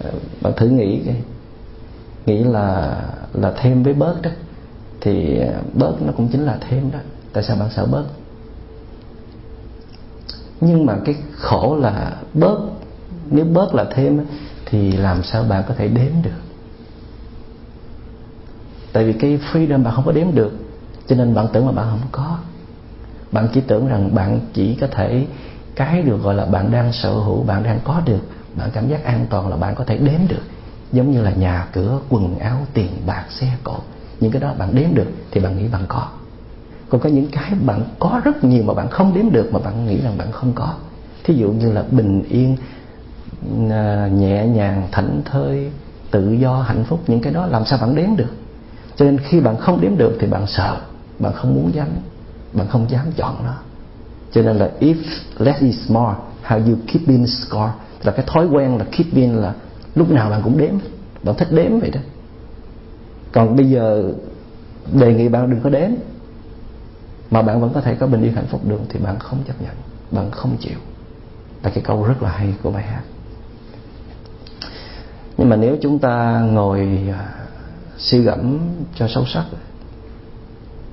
[0.00, 1.16] Ờ, bạn thử nghĩ cái
[2.26, 3.00] nghĩ là
[3.32, 4.30] là thêm với bớt đó.
[5.00, 6.98] Thì à, bớt nó cũng chính là thêm đó.
[7.32, 8.04] Tại sao bạn sợ bớt?
[10.60, 12.58] Nhưng mà cái khổ là bớt,
[13.30, 14.20] nếu bớt là thêm
[14.66, 16.40] thì làm sao bạn có thể đếm được?
[18.92, 20.52] Tại vì cái freedom bạn không có đếm được,
[21.06, 22.38] cho nên bạn tưởng là bạn không có.
[23.32, 25.26] Bạn chỉ tưởng rằng bạn chỉ có thể
[25.74, 28.20] cái được gọi là bạn đang sở hữu, bạn đang có được.
[28.54, 30.42] Bạn cảm giác an toàn là bạn có thể đếm được
[30.92, 33.76] giống như là nhà cửa, quần áo, tiền bạc, xe cộ.
[34.20, 36.08] Những cái đó bạn đếm được thì bạn nghĩ bạn có.
[36.88, 39.86] Còn có những cái bạn có rất nhiều mà bạn không đếm được mà bạn
[39.86, 40.74] nghĩ rằng bạn không có.
[41.24, 42.56] Thí dụ như là bình yên
[43.70, 45.70] à, nhẹ nhàng, thảnh thơi,
[46.10, 48.30] tự do, hạnh phúc, những cái đó làm sao bạn đếm được?
[48.96, 50.80] Cho nên khi bạn không đếm được thì bạn sợ,
[51.18, 51.88] bạn không muốn dám,
[52.52, 53.54] bạn không dám chọn nó.
[54.32, 54.96] Cho nên là if
[55.38, 56.14] less is more,
[56.46, 57.72] how you keep in score.
[58.02, 59.54] Là cái thói quen là keep in là
[59.96, 60.74] lúc nào bạn cũng đếm.
[61.22, 62.00] Bạn thích đếm vậy đó.
[63.32, 64.12] Còn bây giờ
[64.92, 65.90] đề nghị bạn đừng có đếm.
[67.30, 69.62] Mà bạn vẫn có thể có bình yên hạnh phúc được thì bạn không chấp
[69.62, 69.74] nhận.
[70.10, 70.78] Bạn không chịu.
[71.62, 73.02] Là cái câu rất là hay của bài hát.
[75.38, 77.34] Nhưng mà nếu chúng ta ngồi à,
[77.98, 78.58] suy gẫm
[78.94, 79.44] cho sâu sắc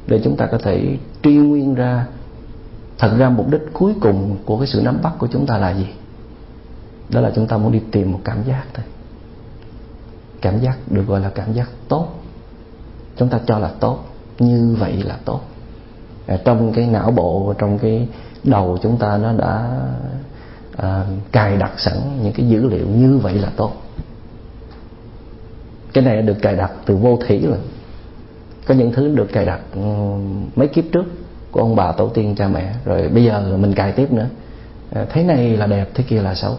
[0.08, 2.06] để chúng ta có thể truy nguyên ra,
[2.98, 5.74] thật ra mục đích cuối cùng của cái sự nắm bắt của chúng ta là
[5.74, 5.88] gì?
[7.10, 8.86] Đó là chúng ta muốn đi tìm một cảm giác thôi.
[10.42, 12.08] Cảm giác được gọi là cảm giác tốt.
[13.18, 14.00] Chúng ta cho là tốt.
[14.40, 15.42] Như vậy là tốt.
[16.28, 18.08] À, trong cái não bộ trong cái
[18.44, 19.82] đầu chúng ta nó đã
[20.78, 23.74] à, cài đặt sẵn những cái dữ liệu như vậy là tốt.
[25.94, 27.58] Cái này được cài đặt từ vô thủy rồi.
[28.68, 29.82] Có những thứ được cài đặt ừ,
[30.56, 31.06] mấy kiếp trước
[31.52, 32.74] của ông bà tổ tiên cha mẹ.
[32.86, 34.28] Rồi bây giờ mình cài tiếp nữa.
[34.92, 36.58] À, thế này là đẹp thế kia là xấu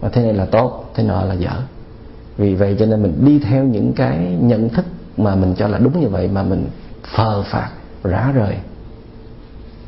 [0.00, 1.62] và thế này là tốt, thế nọ là dở.
[2.36, 4.84] Vì vậy cho nên mình đi theo những cái nhận thức
[5.16, 6.66] mà mình cho là đúng như vậy mà mình
[7.16, 7.70] phờ phạt
[8.04, 8.56] rã rời.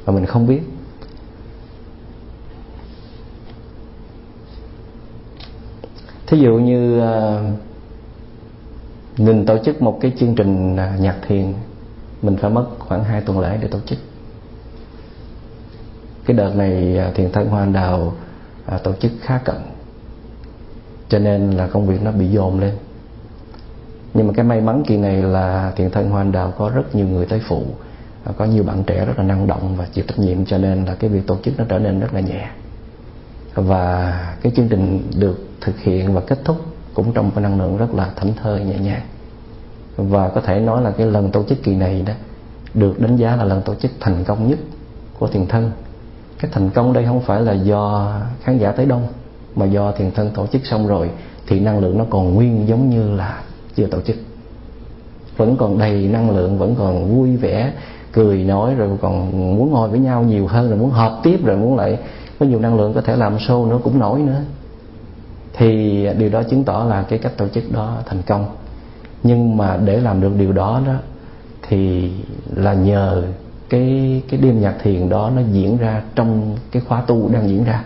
[0.04, 0.62] Và mình không biết.
[6.26, 7.42] Thí dụ như ờ,
[9.18, 11.54] mình tổ chức một cái chương trình à, nhạc thiền,
[12.22, 13.98] mình phải mất khoảng 2 tuần lễ để tổ chức.
[16.24, 18.12] Cái đợt này à, thiền thân hoa đào
[18.66, 19.56] à, tổ chức khá cận
[21.12, 22.74] cho nên là công việc nó bị dồn lên.
[24.14, 27.08] Nhưng mà cái may mắn kỳ này là thiện thân hoa đào có rất nhiều
[27.08, 27.62] người tới phụ.
[28.24, 30.84] À, có nhiều bạn trẻ rất là năng động và chịu trách nhiệm, cho nên
[30.84, 32.48] là cái việc tổ chức nó trở nên rất là nhẹ.
[33.54, 36.56] Và cái chương trình được thực hiện và kết thúc
[36.94, 39.02] cũng trong cái năng lượng rất là thảnh thơi, nhẹ nhàng.
[39.96, 42.12] Và có thể nói là cái lần tổ chức kỳ này đó
[42.74, 44.58] được đánh giá là lần tổ chức thành công nhất
[45.18, 45.70] của thiền thân.
[46.40, 49.08] Cái thành công đây không phải là do khán giả tới đông
[49.56, 51.10] mà do thiền thân tổ chức xong rồi,
[51.46, 53.42] thì năng lượng nó còn nguyên giống như là
[53.76, 54.16] chưa tổ chức.
[55.36, 57.72] Vẫn còn đầy năng lượng, vẫn còn vui vẻ,
[58.12, 61.56] cười nói, rồi còn muốn ngồi với nhau nhiều hơn, rồi muốn hợp tiếp, rồi
[61.56, 61.98] muốn lại
[62.38, 64.40] có nhiều năng lượng có thể làm show nữa, cũng nổi nữa.
[65.52, 68.46] Thì điều đó chứng tỏ là cái cách tổ chức đó thành công.
[69.22, 70.94] Nhưng mà để làm được điều đó đó,
[71.68, 72.10] thì
[72.54, 73.22] là nhờ
[73.68, 77.64] cái cái đêm nhạc thiền đó nó diễn ra trong cái khóa tu đang diễn
[77.64, 77.84] ra,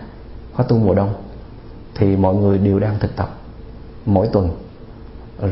[0.53, 1.09] khóa tu mùa đông
[1.97, 3.29] thì mọi người đều đang thực tập
[4.05, 4.49] mỗi tuần.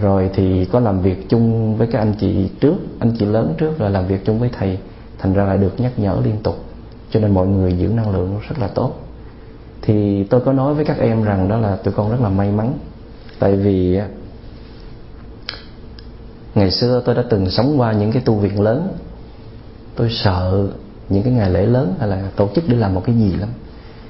[0.01, 3.77] Rồi thì có làm việc chung với các anh chị trước, anh chị lớn trước,
[3.77, 4.79] rồi làm việc chung với thầy.
[5.19, 6.55] Thành ra lại được nhắc nhở liên tục,
[7.11, 8.93] cho nên mọi người giữ năng lượng rất là tốt.
[9.81, 12.51] Thì tôi có nói với các em rằng đó là tụi con rất là may
[12.51, 12.73] mắn,
[13.39, 14.07] tại vì à,
[16.55, 18.87] ngày xưa tôi đã từng sống qua những cái tu viện lớn.
[19.95, 20.67] Tôi sợ
[21.09, 23.49] những cái ngày lễ lớn hay là tổ chức để làm một cái gì lắm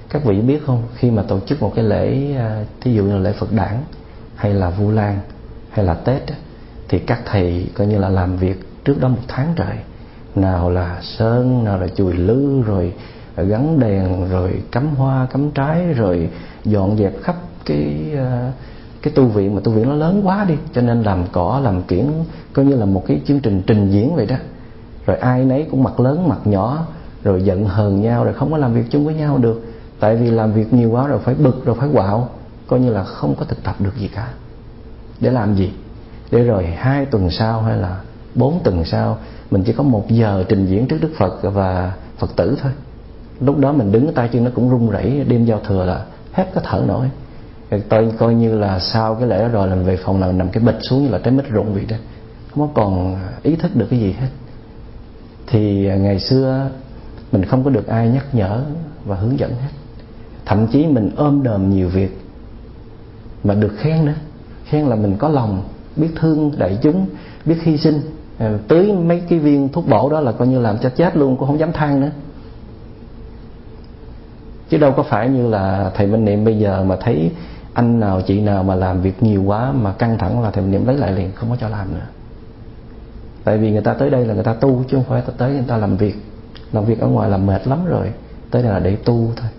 [0.09, 0.83] các vị biết không?
[0.95, 3.75] Khi mà tổ chức một cái lễ à, thí dụ như là lễ phật đản,
[4.35, 5.19] hay là vu lan,
[5.69, 6.21] hay là tết
[6.89, 9.75] thì các thầy coi như là làm việc trước đó một tháng trời.
[10.35, 12.93] Nào là sơn, nào là chùi lư, rồi
[13.35, 16.29] gắn đèn, rồi cắm hoa, cắm trái, rồi
[16.65, 18.51] dọn dẹp khắp cái à,
[19.01, 19.55] cái tu viện.
[19.55, 22.05] Mà tu viện nó lớn quá đi, cho nên làm cỏ, làm kiển,
[22.53, 24.35] coi như là một cái chương trình trình diễn vậy đó.
[25.05, 26.87] Rồi ai nấy cũng mặt lớn mặt nhỏ,
[27.23, 29.64] rồi giận hờn nhau, rồi không có làm việc chung với nhau được
[29.99, 32.29] tại vì làm việc nhiều quá rồi phải bực rồi phải quạo,
[32.67, 34.27] coi như là không có thực tập được gì cả.
[35.19, 35.73] Để làm gì?
[36.31, 38.01] Để rồi hai tuần sau hay là
[38.35, 39.17] bốn tuần sau,
[39.51, 42.71] mình chỉ có một giờ trình diễn trước đức phật và phật tử thôi.
[43.39, 46.45] Lúc đó mình đứng tay chân nó cũng run rẩy, đêm giao thừa là hết
[46.55, 47.09] có thở nổi.
[47.89, 50.63] Tôi coi như là sau cái lễ đó rồi làm về phòng nằm nằm cái
[50.63, 51.97] bịch xuống như là trái mít rụng vậy đó.
[52.51, 54.29] Không có còn ý thức được cái gì hết.
[55.47, 56.69] Thì ngày xưa
[57.31, 58.61] mình không có được ai nhắc nhở
[59.05, 59.69] và hướng dẫn hết
[60.45, 62.21] thậm chí mình ôm đờm nhiều việc.
[63.43, 64.13] Mà được khen nữa
[64.65, 65.63] khen là mình có lòng,
[65.95, 67.05] biết thương, đại chúng,
[67.45, 68.01] biết hy sinh.
[68.37, 71.17] À, tới tưới mấy cái viên thuốc bổ đó là coi như làm cho chết
[71.17, 72.09] luôn, cũng không dám than nữa.
[74.69, 77.31] Chứ đâu có phải như là thầy Minh Niệm bây giờ mà thấy
[77.73, 80.71] anh nào, chị nào mà làm việc nhiều quá mà căng thẳng là thầy Minh
[80.71, 82.05] Niệm lấy lại liền, không có cho làm nữa.
[83.43, 85.53] Tại vì người ta tới đây là người ta tu, chứ không phải ta tới
[85.53, 86.15] người ta làm việc.
[86.71, 88.11] Làm việc ở ngoài là mệt lắm rồi,
[88.51, 89.49] tới đây là để tu thôi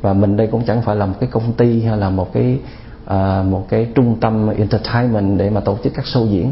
[0.00, 2.58] và mình đây cũng chẳng phải là một cái công ty hay là một cái
[3.04, 6.50] à, một cái trung tâm entertainment để mà tổ chức các show diễn.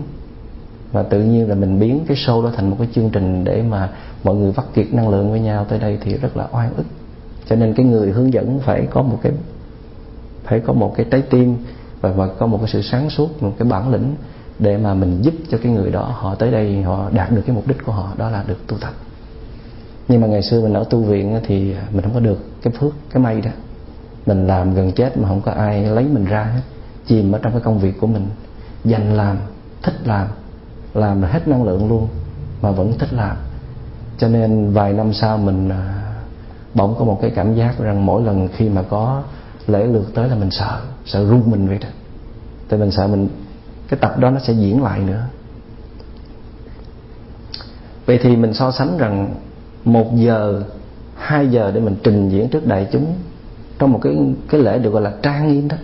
[0.92, 3.62] Và tự nhiên là mình biến cái show đó thành một cái chương trình để
[3.62, 3.90] mà
[4.24, 6.84] mọi người vắt kiệt năng lượng với nhau tới đây thì rất là oan ức.
[7.48, 9.32] Cho nên cái người hướng dẫn phải có một cái
[10.44, 11.56] phải có một cái trái tim
[12.00, 14.14] và, và có một cái sự sáng suốt một cái bản lĩnh
[14.58, 17.56] để mà mình giúp cho cái người đó họ tới đây họ đạt được cái
[17.56, 18.92] mục đích của họ đó là được tu tập
[20.08, 22.92] nhưng mà ngày xưa mình ở tu viện thì mình không có được cái phước,
[23.12, 23.50] cái may đó.
[24.26, 26.62] Mình làm gần chết mà không có ai lấy mình ra hết.
[27.06, 28.26] Chìm ở trong cái công việc của mình.
[28.84, 29.36] Dành làm,
[29.82, 30.28] thích làm
[30.94, 32.08] làm là hết năng lượng luôn,
[32.62, 33.36] mà vẫn thích làm.
[34.18, 36.02] Cho nên vài năm sau mình à,
[36.74, 39.22] bỗng có một cái cảm giác rằng mỗi lần khi mà có
[39.66, 41.88] lễ lượt tới là mình sợ sợ run mình vậy đó.
[42.68, 43.28] Tại mình sợ mình,
[43.88, 45.22] cái tập đó nó sẽ diễn lại nữa.
[48.06, 49.34] Vậy thì mình so sánh rằng
[49.92, 50.62] một giờ,
[51.14, 53.14] hai giờ để mình trình diễn trước đại chúng.
[53.78, 54.16] Trong một cái
[54.48, 55.76] cái lễ được gọi là trang nghiêm đó.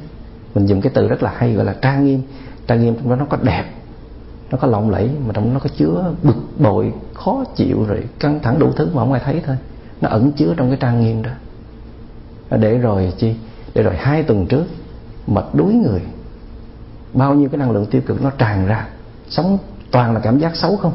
[0.55, 2.23] Mình dùng cái từ rất là hay gọi là trang nghiêm.
[2.67, 3.65] Trang nghiêm trong đó nó có đẹp,
[4.51, 8.05] nó có lộng lẫy, mà trong đó nó có chứa bực bội, khó chịu rồi
[8.21, 9.57] căng thẳng đủ thứ mà không ai thấy thôi.
[10.01, 11.31] Nó ẩn chứa trong cái trang nghiêm đó.
[12.51, 13.35] Để rồi chi?
[13.75, 14.65] Để rồi hai tuần trước,
[15.27, 16.01] mệt đuối người.
[17.13, 18.89] Bao nhiêu cái năng lượng tiêu cực nó tràn ra.
[19.29, 19.59] Sống,
[19.91, 20.93] toàn là cảm giác xấu không?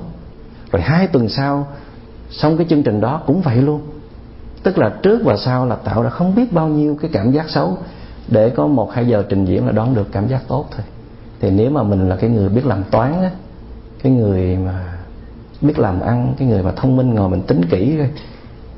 [0.71, 1.67] Rồi hai tuần sau
[2.31, 3.81] xong cái chương trình đó cũng vậy luôn.
[4.63, 7.49] Tức là trước và sau là tạo ra không biết bao nhiêu cái cảm giác
[7.49, 7.77] xấu.
[8.27, 10.85] Để có một hai giờ trình diễn là đón được cảm giác tốt thôi.
[11.39, 13.31] Thì nếu mà mình là cái người biết làm toán á,
[14.03, 14.97] cái người mà
[15.61, 18.09] biết làm ăn, cái người mà thông minh, ngồi mình tính kỹ rồi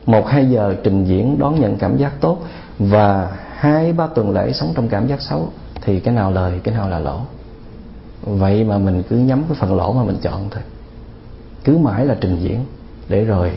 [0.06, 2.38] một hai giờ trình diễn đón nhận cảm giác tốt
[2.80, 5.50] và hai ba tuần lễ sống trong cảm giác xấu,
[5.82, 7.20] thì cái nào lời, cái nào là lỗ.
[8.24, 10.64] Vậy mà mình cứ nhắm cái phần lỗ mà mình chọn thôi.
[11.64, 12.60] Cứ mãi là trình diễn
[13.12, 13.52] để rồi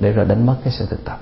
[0.00, 1.20] để rồi đánh mất cái sự thực tập.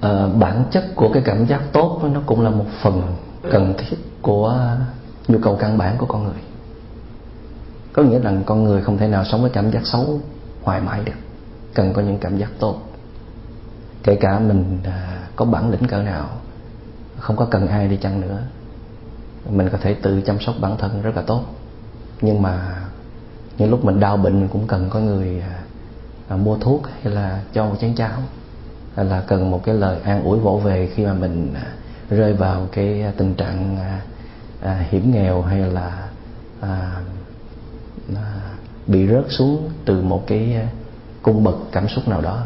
[0.00, 3.02] À, bản chất của cái cảm giác tốt nó cũng là một phần
[3.50, 4.76] cần thiết của
[5.28, 6.51] nhu cầu căn bản của con người
[7.92, 10.20] có nghĩa là con người không thể nào sống với cảm giác xấu
[10.62, 11.12] hoài mãi được.
[11.74, 12.82] Cần có những cảm giác tốt.
[14.02, 16.28] Kể cả mình à, có bản lĩnh cỡ nào
[17.18, 18.38] không có cần ai đi chăng nữa
[19.50, 21.44] mình có thể tự chăm sóc bản thân rất là tốt.
[22.20, 22.82] Nhưng mà
[23.58, 25.58] những lúc mình đau bệnh mình cũng cần có người à,
[26.28, 28.18] à, mua thuốc hay là cho một chén cháo
[28.96, 31.54] hay là cần một cái lời an ủi vỗ về khi mà mình
[32.10, 33.78] rơi vào cái tình trạng
[34.90, 36.08] hiểm nghèo hay là
[36.60, 37.00] à,
[38.16, 38.40] À,
[38.86, 40.68] bị rớt xuống từ một cái à,
[41.22, 42.42] cung bậc cảm xúc nào đó.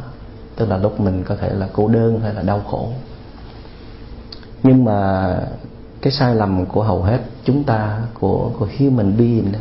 [0.56, 2.92] Tức là lúc mình có thể là cô đơn hay là đau khổ.
[4.62, 5.30] Nhưng mà
[6.02, 9.58] cái sai lầm của hầu hết chúng ta của của human being đó,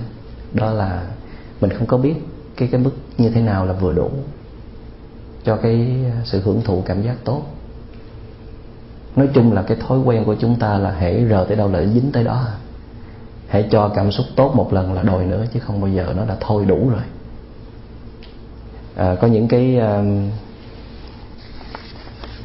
[0.53, 1.07] đó là
[1.61, 2.15] mình không có biết
[2.57, 4.09] cái cái mức như thế nào là vừa đủ
[5.43, 7.41] cho cái à, sự hưởng thụ cảm giác tốt.
[9.15, 11.85] Nói chung là cái thói quen của chúng ta là hãy rờ tới đâu là
[11.85, 12.47] dính tới đó
[13.55, 16.25] hãy cho cảm xúc tốt một lần là đòi nữa chứ không bao giờ nó
[16.25, 17.01] đã thôi đủ rồi.
[18.95, 20.03] À, có những cái à,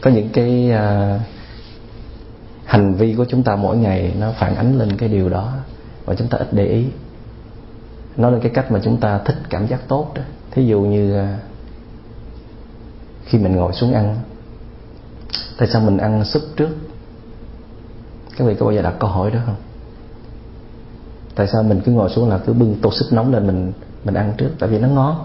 [0.01, 1.21] có những cái à,
[2.65, 5.53] hành vi của chúng ta mỗi ngày nó phản ánh lên cái điều đó
[6.05, 6.87] và chúng ta ít để ý.
[8.17, 10.23] Nó là cái cách mà chúng ta thích cảm giác tốt đó.
[10.51, 11.39] Thí dụ như à,
[13.25, 14.17] khi mình ngồi xuống ăn
[15.59, 16.77] tại sao mình ăn súp trước?
[18.37, 19.57] Các vị có bao giờ đặt câu hỏi đó không?
[21.41, 23.73] Tại sao mình cứ ngồi xuống là cứ bưng tô súp nóng lên mình
[24.05, 24.51] mình ăn trước?
[24.59, 25.17] Tại vì nó ngon.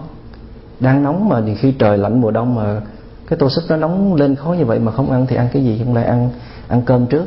[0.80, 2.80] Đang nóng mà thì khi trời lạnh mùa đông mà
[3.26, 5.64] cái tô súp nó nóng lên khó như vậy mà không ăn thì ăn cái
[5.64, 5.80] gì?
[5.84, 6.30] Không lại ăn
[6.68, 7.26] ăn cơm trước.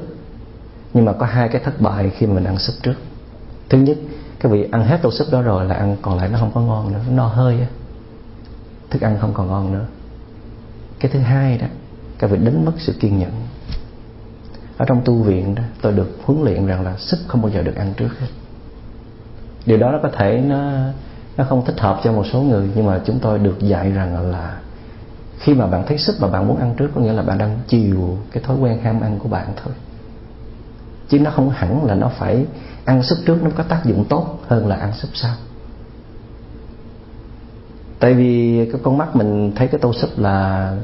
[0.94, 2.94] Nhưng mà có hai cái thất bại khi mình ăn súp trước.
[3.70, 3.98] Thứ nhất,
[4.40, 6.62] cái vị ăn hết tô súp đó rồi là ăn, còn lại nó không có
[6.62, 7.68] ngon nữa, nó no hơi á.
[8.90, 9.86] Thức ăn không còn ngon nữa.
[11.00, 11.68] Cái thứ hai đó
[12.20, 13.32] các vị đánh mất sự kiên nhẫn.
[14.78, 17.62] Ở trong tu viện đó, tôi được huấn luyện rằng là súp không bao giờ
[17.64, 18.28] được ăn trước hết
[19.66, 20.72] điều đó nó có thể nó
[21.38, 24.32] nó không thích hợp cho một số người, nhưng mà chúng tôi được dạy rằng
[24.32, 24.60] là
[25.40, 27.60] khi mà bạn thấy sức mà bạn muốn ăn trước, có nghĩa là bạn đang
[27.68, 29.74] chiều cái thói quen ham ăn của bạn thôi.
[31.10, 32.46] Chứ nó không hẳn là nó phải
[32.86, 35.36] ăn súp trước nó có tác dụng tốt hơn là ăn súp sau.
[38.00, 40.76] Tại vì cái con mắt mình thấy cái tô súp là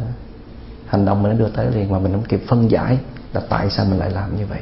[0.87, 2.97] hành động mình nó đưa tới liền mà mình không kịp phân giải
[3.33, 4.61] là tại sao mình lại làm như vậy.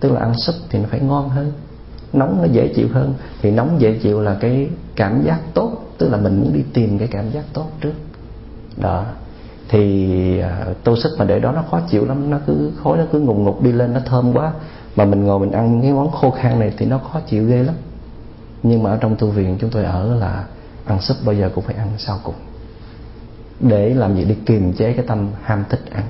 [0.00, 1.52] Tức là ăn súp thì nó phải ngon hơn
[2.14, 3.14] nóng nó dễ chịu hơn.
[3.42, 6.98] Thì nóng dễ chịu là cái cảm giác tốt, tức là mình muốn đi tìm
[6.98, 7.92] cái cảm giác tốt trước.
[8.76, 9.04] Đó.
[9.68, 13.04] Thì à, tô xích mà để đó nó khó chịu lắm, nó cứ khói nó
[13.12, 14.52] cứ ngùng ngục đi lên, nó thơm quá.
[14.96, 17.62] Mà mình ngồi mình ăn cái món khô khan này thì nó khó chịu ghê
[17.62, 17.74] lắm.
[18.62, 20.44] Nhưng mà ở trong tu viện chúng tôi ở là
[20.84, 22.34] ăn súp bao giờ cũng phải ăn sau cùng.
[23.60, 24.24] Để làm gì?
[24.24, 26.04] Để kiềm chế cái tâm ham thích ăn.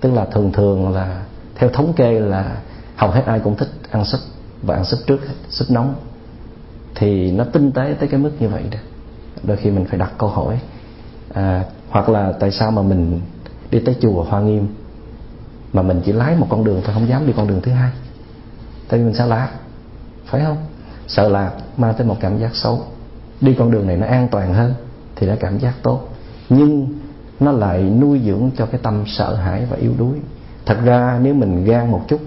[0.00, 1.22] Tức là thường thường là,
[1.54, 2.56] theo thống kê là
[2.96, 4.20] hầu hết ai cũng thích ăn súp
[4.62, 5.94] và ăn súp trước súp nóng.
[6.94, 8.78] Thì nó tinh tế tới cái mức như vậy đó.
[9.42, 10.60] Đôi khi mình phải đặt câu hỏi
[11.34, 13.20] à, hoặc là tại sao mà mình
[13.70, 14.66] đi tới chùa Hoa Nghiêm
[15.72, 17.90] mà mình chỉ lái một con đường thôi không dám đi con đường thứ hai?
[18.88, 19.50] Tại vì mình sợ lạc
[20.26, 20.56] phải không?
[21.06, 22.82] Sợ lạc mang tới một cảm giác xấu.
[23.40, 24.74] Đi con đường này nó an toàn hơn
[25.16, 26.08] thì nó cảm giác tốt.
[26.48, 26.88] Nhưng
[27.40, 30.16] nó lại nuôi dưỡng cho cái tâm sợ hãi và yếu đuối.
[30.66, 32.20] Thật ra nếu mình gan một chút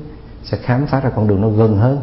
[0.44, 2.00] sẽ khám phá ra con đường nó gần hơn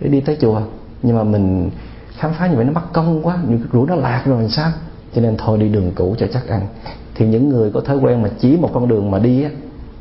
[0.00, 0.60] để đi tới chùa.
[1.02, 1.70] Nhưng mà mình
[2.16, 4.50] khám phá như vậy nó mất công quá những cái rủi nó lạc rồi làm
[4.50, 4.70] sao?
[5.14, 6.66] Cho nên thôi đi đường cũ cho chắc ăn.
[7.14, 9.50] Thì những người có thói quen mà chỉ một con đường mà đi á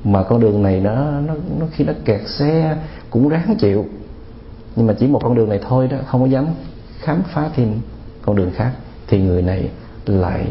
[0.04, 2.78] mà con đường này nó nó, nó khi nó kẹt xe
[3.10, 3.86] cũng ráng chịu.
[4.76, 6.46] Nhưng mà chỉ một con đường này thôi đó không có dám
[7.00, 7.74] khám phá thêm
[8.22, 8.72] con đường khác.
[9.08, 9.70] Thì người này
[10.06, 10.48] lại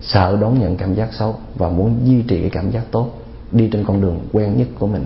[0.00, 3.10] sợ đón nhận cảm giác xấu và muốn duy trì cái cảm giác tốt
[3.52, 5.04] đi trên con đường quen nhất của mình.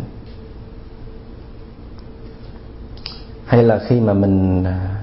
[3.50, 4.96] Hay là khi mà mình à,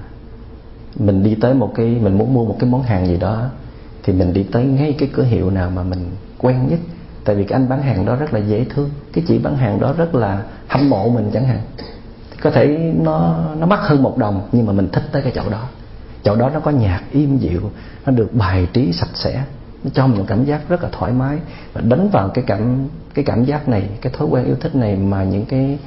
[0.98, 3.48] mình đi tới một cái, mình muốn mua một cái món hàng gì đó,
[4.02, 6.78] thì mình đi tới ngay cái cửa hiệu nào mà mình quen nhất.
[7.24, 8.90] Tại vì cái anh bán hàng đó rất là dễ thương.
[9.12, 11.60] Cái chị bán hàng đó rất là hâm mộ mình chẳng hạn.
[12.42, 15.42] Có thể nó nó mắc hơn một đồng, nhưng mà mình thích tới cái chỗ
[15.50, 15.64] đó.
[16.22, 17.70] Chỗ đó nó có nhạc im dịu,
[18.06, 19.44] nó được bài trí sạch sẽ,
[19.84, 21.38] nó cho mình một cảm giác rất là thoải mái.
[21.72, 24.96] Và đánh vào cái cảm cái cảm giác này, cái thói quen yêu thích này
[24.96, 25.78] mà những cái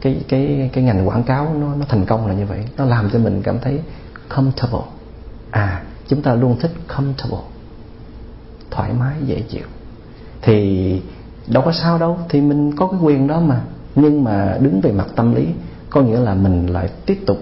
[0.00, 2.64] cái cái cái ngành quảng cáo nó nó thành công là như vậy.
[2.76, 3.80] Nó làm cho mình cảm thấy
[4.28, 4.82] comfortable.
[5.50, 7.42] À chúng ta luôn thích comfortable.
[8.70, 9.66] Thoải mái dễ chịu.
[10.42, 11.02] Thì
[11.46, 12.18] đâu có sao đâu.
[12.28, 13.60] Thì mình có cái quyền đó mà.
[13.94, 15.46] Nhưng mà đứng về mặt tâm lý
[15.90, 17.38] có nghĩa là mình lại tiếp tục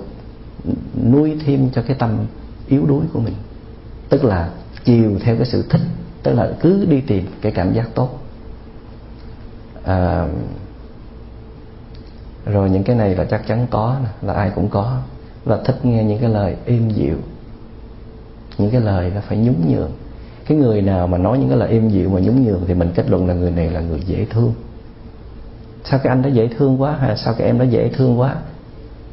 [1.05, 2.11] nuôi thêm cho cái tâm
[2.69, 3.35] yếu đuối của mình.
[4.09, 4.51] Tức là
[4.85, 5.81] chiều theo cái sự thích
[6.23, 8.21] tức là cứ đi tìm cái cảm giác tốt.
[9.85, 10.29] À,
[12.53, 14.99] rồi những cái này là chắc chắn có, là ai cũng có.
[15.45, 17.17] Và thích nghe những cái lời êm dịu.
[18.59, 19.91] Những cái lời là phải nhún nhường.
[20.47, 22.91] Cái người nào mà nói những cái lời êm dịu mà nhún nhường thì mình
[22.95, 24.53] kết luận là người này là người dễ thương.
[25.85, 28.37] Sao cái anh đó dễ thương quá hay sao cái em đó dễ thương quá?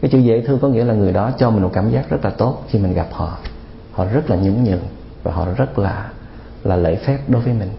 [0.02, 2.26] Cái chữ dễ thương có nghĩa là người đó cho mình một cảm giác rất
[2.26, 3.38] là tốt khi mình gặp họ.
[3.92, 4.84] Họ rất là nhún nhường
[5.24, 6.12] và họ rất là
[6.64, 7.70] là lễ phép đối với mình.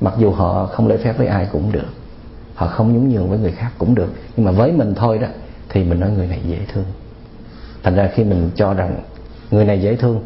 [0.00, 1.88] Mặc dù họ không lễ phép với ai cũng được
[2.54, 5.28] họ không nhún nhường với người khác cũng được nhưng mà với mình thôi đó
[5.68, 6.84] thì mình nói người này dễ thương.
[7.82, 9.00] Thành ra khi mình cho rằng
[9.50, 10.20] người này dễ thương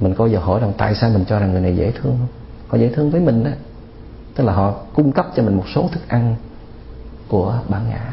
[0.00, 2.28] mình có giờ hỏi rằng tại sao mình cho rằng người này dễ thương không?
[2.68, 3.50] Họ dễ thương với mình đó.
[4.34, 6.34] Tức là họ cung cấp cho mình một số thức ăn
[7.28, 8.12] của bản ngã.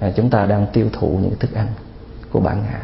[0.00, 1.66] À, chúng ta đang tiêu thụ những thức ăn
[2.32, 2.80] của bản ngã.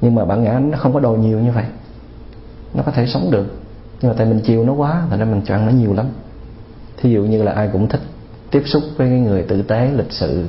[0.00, 1.64] Nhưng mà bản ngã nó không có đồ nhiều như vậy.
[2.74, 3.46] Nó có thể sống được
[4.02, 6.06] nhưng mà tại mình chiều nó quá thành ra mình cho ăn nó nhiều lắm
[7.02, 8.00] thí dụ như là ai cũng thích
[8.50, 10.44] tiếp xúc với cái người tử tế, lịch sự.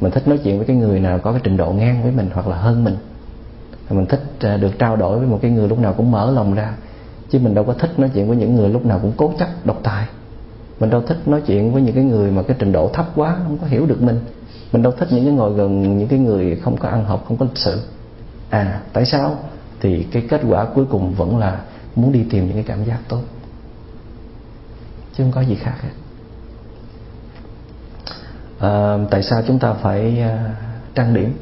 [0.00, 2.30] Mình thích nói chuyện với cái người nào có cái trình độ ngang với mình
[2.34, 2.96] hoặc là hơn mình.
[3.90, 6.54] Mình thích à, được trao đổi với một cái người lúc nào cũng mở lòng
[6.54, 6.74] ra.
[7.30, 9.48] Chứ mình đâu có thích nói chuyện với những người lúc nào cũng cố chấp,
[9.64, 10.06] độc tài.
[10.80, 13.36] Mình đâu thích nói chuyện với những cái người mà cái trình độ thấp quá,
[13.44, 14.20] không có hiểu được mình.
[14.72, 17.36] Mình đâu thích những cái ngồi gần những cái người không có ăn học, không
[17.36, 17.80] có lịch sự.
[18.50, 19.36] À tại sao?
[19.80, 21.60] Thì cái kết quả cuối cùng vẫn là
[21.96, 23.22] muốn đi tìm những cái cảm giác tốt
[25.18, 25.90] chứ không có gì khác hết.
[28.58, 30.38] À, tại sao chúng ta phải ờ,
[30.94, 31.32] trang điểm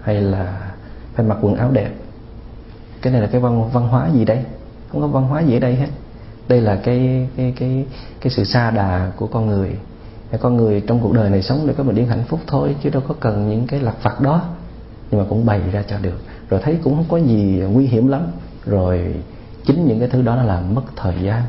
[0.00, 0.72] hay là
[1.14, 1.90] phải mặc quần áo đẹp?
[3.02, 4.44] Cái này là cái văn văn hóa gì đây?
[4.88, 5.88] Không có văn hóa gì ở đây hết.
[6.48, 7.86] Đây là cái cái cái
[8.20, 9.76] cái sự xa đà của con người.
[10.40, 12.90] Con người trong cuộc đời này sống để có bình yên hạnh phúc thôi chứ
[12.90, 14.42] đâu có cần những cái lặt vặt đó.
[15.10, 16.18] Nhưng mà cũng bày ra cho được.
[16.50, 18.26] Rồi thấy cũng không có gì nguy hiểm lắm.
[18.66, 19.14] Rồi
[19.64, 21.42] chính những cái thứ đó nó làm mất thời gian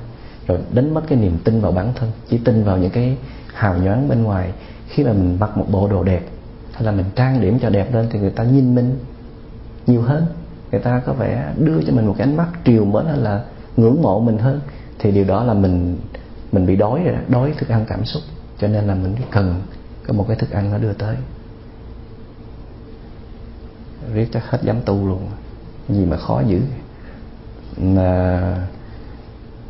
[0.47, 3.17] rồi đánh mất cái niềm tin vào bản thân, chỉ tin vào những cái
[3.53, 4.51] hào nhoáng bên ngoài.
[4.87, 6.21] Khi mà mình mặc một bộ đồ đẹp,
[6.73, 8.99] hay là mình trang điểm cho đẹp lên thì người ta nhìn mình
[9.87, 10.25] nhiều hơn.
[10.71, 13.43] Người ta có vẻ đưa cho mình một cái ánh mắt triều mến hay là
[13.77, 14.59] ngưỡng mộ mình hơn.
[14.99, 15.97] Thì điều đó là mình
[16.51, 18.23] mình bị đói rồi đói thức ăn cảm xúc.
[18.59, 19.61] Cho nên là mình cần
[20.07, 21.15] có một cái thức ăn nó đưa tới.
[24.13, 25.27] Riết chắc hết dám tu luôn.
[25.89, 26.61] Gì mà khó dữ.
[27.77, 28.67] Mà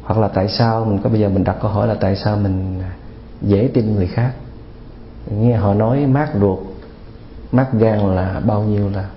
[0.04, 2.38] hoặc là tại sao mình có bây giờ mình đặt câu hỏi là tại sao
[2.38, 2.82] mình
[3.42, 4.32] dễ tin người khác?
[5.32, 6.60] Nghe họ nói mát ruột
[7.52, 9.10] mát gan là bao nhiêu là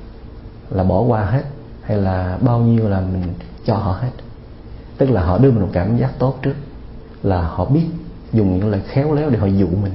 [0.70, 1.42] là bỏ qua hết,
[1.82, 3.22] hay là bao nhiêu là mình
[3.64, 4.10] cho họ hết?
[4.98, 6.54] Tức là họ đưa mình một cảm giác tốt trước,
[7.22, 7.86] là họ biết
[8.32, 9.92] dùng những lời khéo léo để họ dụ mình.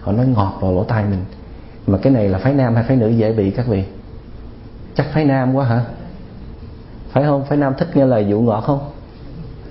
[0.00, 1.24] Họ nói ngọt vào lỗ tai mình.
[1.86, 3.84] Mà cái này là phái nam hay phái nữ dễ bị các vị?
[4.94, 5.84] Chắc phái nam quá hả?
[7.10, 7.44] Phải không?
[7.44, 8.90] Phái nam thích nghe lời dụ ngọt không?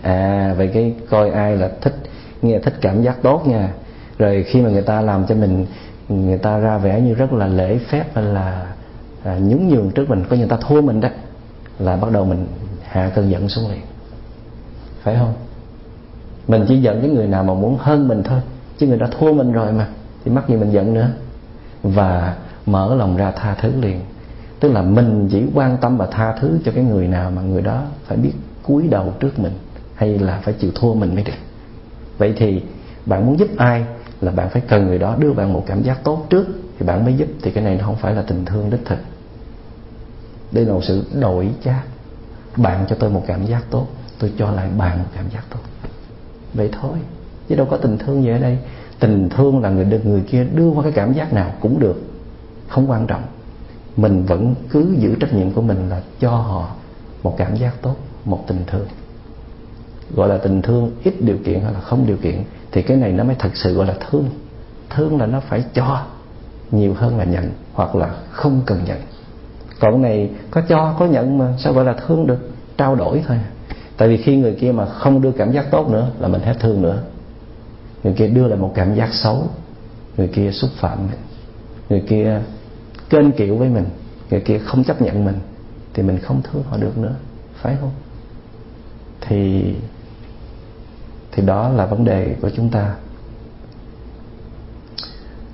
[0.03, 1.95] À vậy cái coi ai là thích
[2.41, 3.69] nghe thích cảm giác tốt nha.
[4.17, 5.65] Rồi khi mà người ta làm cho mình
[6.09, 8.67] người ta ra vẻ như rất là lễ phép hay là
[9.23, 11.09] à, nhún nhường trước mình có người ta thua mình đó
[11.79, 12.47] là bắt đầu mình
[12.81, 13.81] hạ cơn giận xuống liền.
[15.03, 15.33] Phải không?
[16.47, 18.39] Mình chỉ giận cái người nào mà muốn hơn mình thôi
[18.77, 19.87] chứ người đã thua mình rồi mà
[20.25, 21.07] thì mắc gì mình giận nữa?
[21.83, 22.35] Và
[22.65, 23.99] mở lòng ra tha thứ liền.
[24.59, 27.61] Tức là mình chỉ quan tâm và tha thứ cho cái người nào mà người
[27.61, 28.31] đó phải biết
[28.63, 29.53] cúi đầu trước mình
[29.95, 31.33] hay là phải chịu thua mình mới được?
[32.17, 32.61] Vậy thì
[33.05, 33.85] bạn muốn giúp ai
[34.21, 36.45] là bạn phải cần người đó đưa bạn một cảm giác tốt trước
[36.79, 37.27] thì bạn mới giúp.
[37.41, 38.99] Thì cái này nó không phải là tình thương đích thực.
[40.51, 41.81] Đây là một sự đổi chác.
[42.57, 43.87] Bạn cho tôi một cảm giác tốt,
[44.19, 45.59] tôi cho lại bạn một cảm giác tốt.
[46.53, 46.97] Vậy thôi,
[47.49, 48.57] chứ đâu có tình thương gì ở đây.
[48.99, 52.01] Tình thương là người người kia đưa qua cái cảm giác nào cũng được,
[52.67, 53.23] không quan trọng.
[53.97, 56.75] Mình vẫn cứ giữ trách nhiệm của mình là cho họ
[57.23, 58.87] một cảm giác tốt, một tình thương
[60.15, 63.11] gọi là tình thương, ít điều kiện hay là không điều kiện, thì cái này
[63.11, 64.29] nó mới thật sự gọi là thương.
[64.89, 66.05] Thương là nó phải cho
[66.71, 68.97] nhiều hơn là nhận hoặc là không cần nhận.
[69.79, 72.49] Còn này có cho, có nhận mà sao gọi là thương được?
[72.77, 73.37] Trao đổi thôi.
[73.97, 76.55] Tại vì khi người kia mà không đưa cảm giác tốt nữa là mình hết
[76.59, 77.03] thương nữa.
[78.03, 79.47] Người kia đưa lại một cảm giác xấu,
[80.17, 81.19] người kia xúc phạm mình.
[81.89, 82.41] Người kia
[83.09, 83.85] kênh kiệu với mình,
[84.29, 85.35] người kia không chấp nhận mình,
[85.93, 87.15] thì mình không thương họ được nữa.
[87.55, 87.91] Phải không?
[89.21, 89.73] Thì
[91.35, 92.95] thì đó là vấn đề của chúng ta.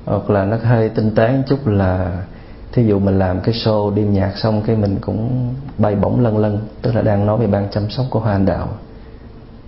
[0.05, 2.23] Hoặc là nó hơi tinh tế một chút là
[2.71, 6.37] thí dụ mình làm cái show đêm nhạc xong cái mình cũng bay bổng lân
[6.37, 8.67] lân, tức là đang nói về ban chăm sóc của hoa anh đạo.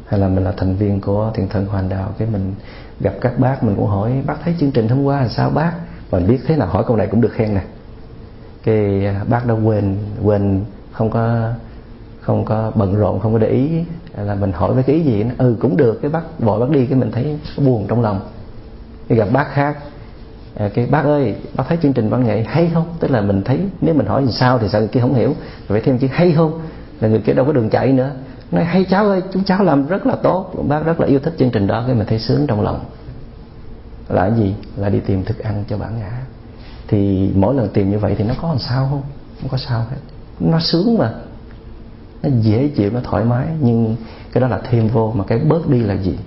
[0.08, 2.54] Hay là mình là thành viên của thiền thần hoàn đạo, cái mình
[3.00, 5.74] gặp các bác mình cũng hỏi, bác thấy chương trình hôm qua là sao bác?
[6.12, 7.62] Mình biết thế nào, hỏi câu này cũng được khen nè.
[8.64, 11.52] Cái à, bác đã quên quên không có
[12.32, 13.70] không có bận rộn không có để ý
[14.18, 16.70] là mình hỏi với cái ý gì nó ừ cũng được cái bác vội bác
[16.70, 18.20] đi cái mình thấy buồn trong lòng.
[19.08, 19.78] Cái gặp bác khác
[20.56, 22.86] à, cái bác ơi bác thấy chương trình văn nghệ hay không?
[23.00, 25.36] Tức là mình thấy nếu mình hỏi sao thì sao người kia không hiểu.
[25.68, 26.62] Phải thêm chữ hay không?
[27.02, 28.12] Là người kia đâu có đường chạy nữa.
[28.52, 30.54] Nói hay cháu ơi chúng cháu làm rất là tốt.
[30.68, 32.80] Bác rất là yêu thích chương trình đó cái mình thấy sướng trong lòng.
[34.10, 34.56] Là cái gì?
[34.78, 36.12] Là đi tìm thức ăn cho bản ngã.
[36.88, 39.02] Thì mỗi lần tìm như vậy thì nó có làm sao không?
[39.42, 39.98] Không có sao hết.
[40.40, 41.14] Nó sướng mà
[42.24, 43.96] nó dễ chịu, nó thoải mái, nhưng
[44.32, 46.18] cái đó là thêm vô, mà cái bớt đi là gì?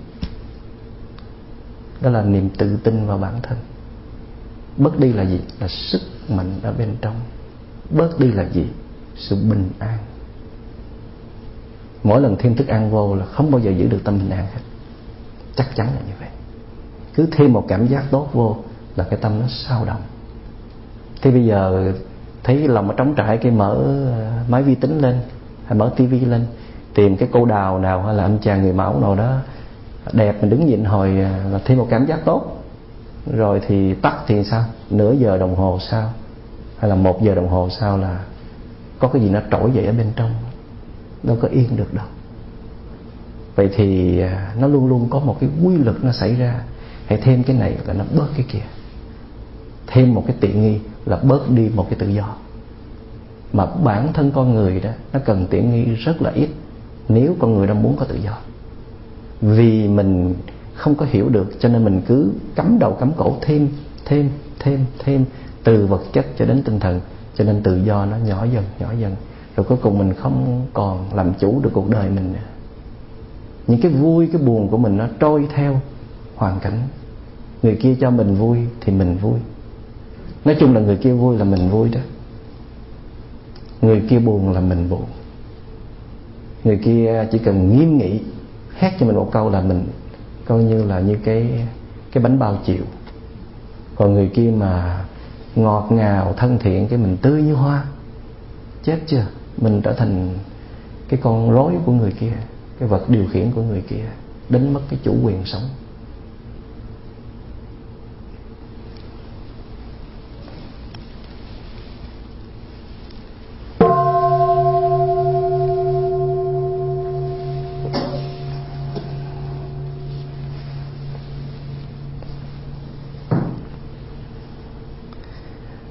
[2.01, 3.57] Đó là niềm tự tin vào bản thân.
[4.77, 5.39] Bớt đi là gì?
[5.59, 7.15] Là sức mạnh ở bên trong.
[7.89, 8.65] Bớt đi là gì?
[9.15, 9.97] Sự bình an.
[12.03, 14.45] Mỗi lần thêm thức ăn vô là không bao giờ giữ được tâm bình an
[14.53, 14.61] hết.
[15.55, 16.29] Chắc chắn là như vậy.
[17.13, 18.57] Cứ thêm một cảm giác tốt vô
[18.95, 20.01] là cái tâm nó sao động.
[21.21, 21.93] Thì bây giờ
[22.43, 23.95] thấy lòng nó trống trải, cái mở
[24.49, 25.19] máy vi tính lên
[25.65, 26.45] hay mở tivi lên,
[26.93, 29.37] tìm cái cô đào nào hay là anh chàng người mẫu nào đó
[30.13, 32.63] đẹp mình đứng nhìn hồi à, là thêm một cảm giác tốt.
[33.33, 34.63] Rồi thì tắt thì sao?
[34.89, 36.13] Nửa giờ đồng hồ sau,
[36.77, 38.19] hay là một giờ đồng hồ sau là
[38.99, 40.31] có cái gì nó trỗi dậy ở bên trong
[41.23, 42.05] đâu có yên được đâu.
[43.55, 46.61] Vậy thì à, nó luôn luôn có một cái quy luật nó xảy ra.
[47.05, 48.63] Hãy thêm cái này là nó bớt cái kia.
[49.87, 52.35] Thêm một cái tiện nghi là bớt đi một cái tự do
[53.53, 56.49] mà bản thân con người đó, nó cần tiện nghi rất là ít
[57.09, 58.37] nếu con người đang muốn có tự do.
[59.41, 60.35] Vì mình
[60.73, 63.69] không có hiểu được, cho nên mình cứ cắm đầu cắm cổ thêm
[64.05, 64.29] thêm
[64.59, 65.25] thêm thêm
[65.63, 67.01] từ vật chất cho đến tinh thần,
[67.35, 69.15] cho nên tự do nó nhỏ dần nhỏ dần.
[69.55, 72.39] Rồi cuối cùng mình không còn làm chủ được cuộc đời mình nữa.
[73.67, 75.81] Những cái vui, cái buồn của mình nó trôi theo
[76.35, 76.79] hoàn cảnh.
[77.63, 79.39] Người kia cho mình vui thì mình vui.
[80.45, 81.99] Nói chung là người kia vui là mình vui đó
[83.85, 85.05] người kia buồn là mình buồn.
[86.63, 88.19] Người kia chỉ cần nghiêm nghị,
[88.69, 89.87] hát cho mình một câu là mình
[90.45, 91.67] coi như là như cái
[92.11, 92.83] cái bánh bao chịu
[93.95, 95.05] còn người kia mà
[95.55, 97.85] ngọt ngào, thân thiện, cái mình tươi như hoa,
[98.83, 99.25] chết chưa?
[99.57, 100.37] Mình trở thành
[101.09, 102.33] cái con rối của người kia,
[102.79, 104.05] cái vật điều khiển của người kia
[104.49, 105.63] đánh mất cái chủ quyền sống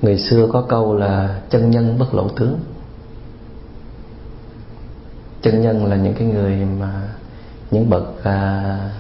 [0.05, 2.59] người xưa có câu là chân nhân bất lộ tướng.
[5.43, 7.09] Chân nhân là những cái người mà
[7.70, 8.91] những bậc à,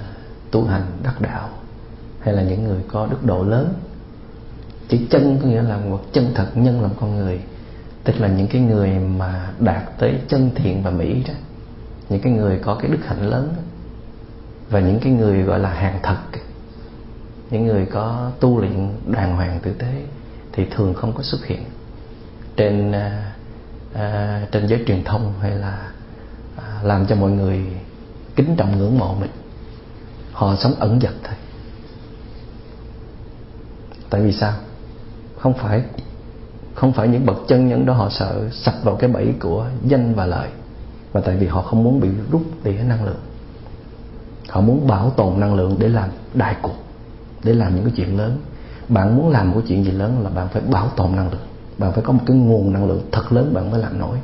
[0.50, 1.48] tu hành đắc đạo
[2.20, 3.74] hay là những người có đức độ lớn.
[4.88, 7.40] Chữ chân có nghĩa là một chân thật nhân làm con người.
[8.04, 11.34] Tức là những cái người mà đạt tới chân thiện và mỹ đó.
[12.08, 13.54] Những cái người có cái đức hạnh lớn
[14.70, 16.16] và những cái người gọi là hàng thật.
[17.50, 20.02] Những người có tu luyện đàng hoàng tử tế
[20.54, 21.64] thì thường không có xuất hiện
[22.56, 23.32] trên à,
[23.94, 25.92] à, trên giới truyền thông hay là
[26.56, 27.60] à, làm cho mọi người
[28.36, 29.30] kính trọng ngưỡng mộ mình.
[30.32, 31.34] Họ sống ẩn dật thôi.
[34.10, 34.52] Tại vì sao?
[35.38, 35.82] Không phải
[36.74, 40.14] không phải những bậc chân nhân đó họ sợ sập vào cái bẫy của danh
[40.14, 40.48] và lợi
[41.14, 43.20] mà tại vì họ không muốn bị rút tỉa năng lượng.
[44.48, 46.76] Họ muốn bảo tồn năng lượng để làm đại cuộc
[47.44, 48.38] để làm những cái chuyện lớn
[48.88, 51.46] bạn muốn làm một cái chuyện gì lớn là bạn phải bảo tồn năng lượng.
[51.78, 54.18] Bạn phải có một cái nguồn năng lượng thật lớn bạn mới làm nổi.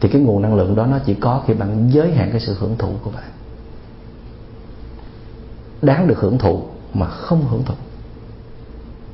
[0.00, 2.56] Thì cái nguồn năng lượng đó nó chỉ có khi bạn giới hạn cái sự
[2.58, 3.30] hưởng thụ của bạn.
[5.82, 6.62] Đáng được hưởng thụ
[6.94, 7.74] mà không hưởng thụ.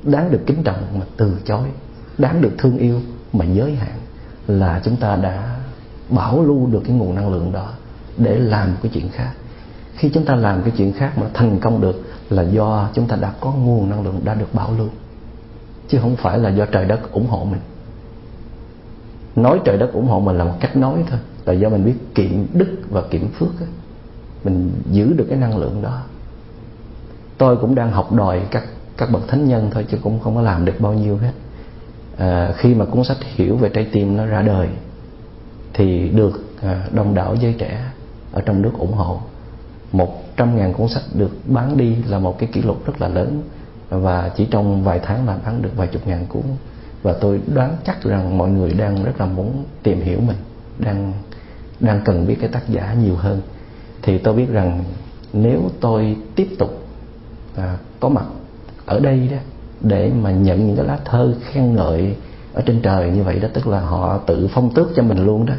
[0.03, 1.69] Đáng được kính trọng mà từ chối.
[2.19, 3.01] Đáng được thương yêu
[3.33, 3.99] mà giới hạn
[4.47, 5.57] là chúng ta đã
[6.09, 7.69] bảo lưu được cái nguồn năng lượng đó
[8.17, 9.33] để làm cái chuyện khác.
[9.95, 13.17] Khi chúng ta làm cái chuyện khác mà thành công được là do chúng ta
[13.17, 14.89] đã có nguồn năng lượng đã được bảo lưu
[15.89, 17.61] chứ không phải là do trời đất ủng hộ mình.
[19.37, 21.95] Nói trời đất ủng hộ mình là một cách nói thôi là do mình biết
[22.15, 23.69] kiệm đức và kiệm phước ấy.
[24.45, 26.03] mình giữ được cái năng lượng đó.
[27.39, 28.65] Tôi cũng đang học đòi các
[28.97, 31.33] các bậc thánh nhân thôi chứ cũng không có làm được bao nhiêu hết.
[32.17, 34.69] À, khi mà cuốn sách hiểu về trái tim nó ra đời
[35.75, 37.85] thì được à, đông đảo giới trẻ
[38.33, 39.21] ở trong nước ủng hộ
[39.93, 43.09] một trăm ngàn cuốn sách được bán đi là một cái kỷ lục rất là
[43.09, 43.43] lớn.
[43.91, 46.43] Và chỉ trong vài tháng là bán được vài chục ngàn cuốn.
[47.03, 50.37] Và tôi đoán chắc rằng mọi người đang rất là muốn tìm hiểu mình
[50.79, 51.13] đang
[51.81, 53.41] đang cần biết cái tác giả nhiều hơn.
[54.03, 54.85] Thì tôi biết rằng
[55.33, 56.87] nếu tôi tiếp tục
[57.57, 58.25] à, có mặt
[58.87, 59.37] ở đây đó
[59.81, 62.17] để mà nhận những cái lá thơ khen ngợi
[62.55, 65.47] ở trên trời như vậy đó tức là họ tự phong tước cho mình luôn
[65.47, 65.55] đó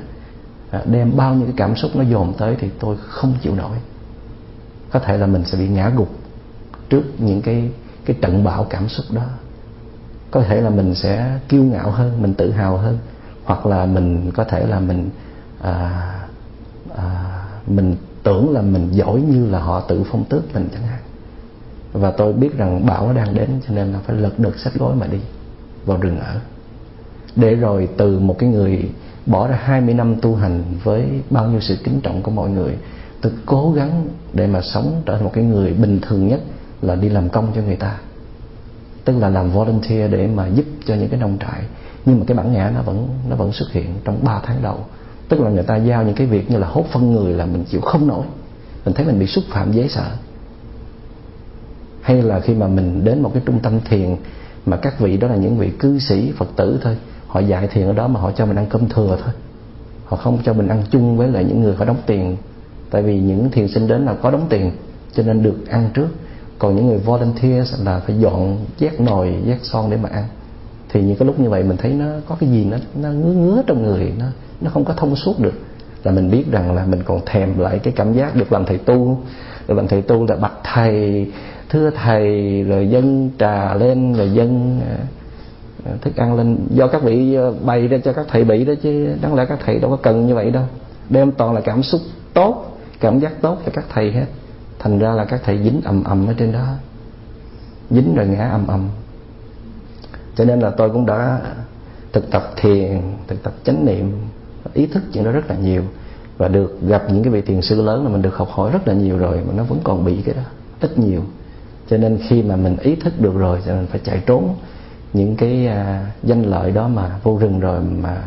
[0.72, 3.78] à, đem bao nhiêu cái cảm xúc nó dồn tới thì tôi không chịu nổi
[4.94, 6.10] có thể là mình sẽ bị ngã gục
[6.90, 7.70] trước những cái
[8.06, 9.24] cái trận bão cảm xúc đó.
[10.32, 12.98] Có thể là mình sẽ kiêu ngạo hơn mình tự hào hơn.
[13.44, 15.10] Hoặc là mình có thể là mình
[15.62, 16.10] à,
[16.96, 21.00] à, mình tưởng là mình giỏi như là họ tự phong tước mình chẳng hạn.
[21.94, 24.96] Và tôi biết rằng bão đang đến cho nên là phải lật đật sách gối
[24.96, 25.20] mà đi
[25.86, 26.40] vào rừng ở.
[27.36, 28.90] Để rồi từ một cái người
[29.26, 32.78] bỏ ra 20 năm tu hành với bao nhiêu sự kính trọng của mọi người
[33.24, 36.42] tôi cố gắng để mà sống trở thành một cái người bình thường nhất
[36.82, 38.00] là đi làm công cho người ta.
[39.06, 41.62] Tức là làm volunteer để mà giúp cho những cái nông trại.
[42.06, 44.78] Nhưng mà cái bản ngã nó vẫn nó vẫn xuất hiện trong 3 tháng đầu.
[45.30, 47.64] Tức là người ta giao những cái việc như là hốt phân người là mình
[47.64, 48.26] chịu không nổi.
[48.86, 50.12] Mình thấy mình bị xúc phạm dễ sợ.
[52.02, 54.16] Hay là khi mà mình đến một cái trung tâm thiền
[54.66, 56.98] mà các vị đó là những vị cư sĩ, phật tử thôi,
[57.28, 59.34] họ dạy thiền ở đó mà họ cho mình ăn cơm thừa thôi.
[60.06, 62.38] Họ không cho mình ăn chung với lại những người phải đóng tiền
[62.94, 64.72] tại vì những thiền sinh đến là có đóng tiền,
[65.14, 66.08] cho nên được ăn trước.
[66.60, 70.24] Còn những người volunteer là phải dọn vét nồi vét son để mà ăn.
[70.90, 73.34] Thì những cái lúc như vậy mình thấy nó có cái gì nó nó ngứa
[73.34, 74.26] ngứa trong người, nó
[74.62, 75.54] nó không có thông suốt được.
[76.04, 78.78] Là mình biết rằng là mình còn thèm lại cái cảm giác được làm thầy
[78.78, 79.18] tu.
[79.68, 81.28] Được làm thầy tu là bạch thầy,
[81.70, 84.80] thưa thầy, rồi dân trà lên, rồi dân
[85.86, 86.58] à, thức ăn lên.
[86.70, 89.60] Do các vị à, bày ra cho các thầy bị đó chứ, đáng lẽ các
[89.66, 90.64] thầy đâu có cần như vậy đâu.
[91.10, 92.02] Đem toàn là cảm xúc
[92.34, 92.70] tốt
[93.04, 94.26] cảm giác tốt cho các thầy hết.
[94.80, 96.68] Thành ra là các thầy dính ầm ầm ở trên đó.
[97.90, 98.90] Dính rồi ngã ầm ầm.
[100.36, 101.42] Cho nên là tôi cũng đã
[102.14, 104.12] thực tập thiền thực tập chánh niệm
[104.74, 105.84] ý thức chuyện đó rất là nhiều.
[106.38, 108.88] Và được gặp những cái vị thiền sư lớn là mình được học hỏi rất
[108.88, 110.44] là nhiều rồi mà nó vẫn còn bị cái đó
[110.80, 111.22] ít nhiều.
[111.90, 114.56] Cho nên khi mà mình ý thức được rồi thì mình phải chạy trốn
[115.14, 118.24] những cái à, danh lợi đó mà vô rừng rồi mà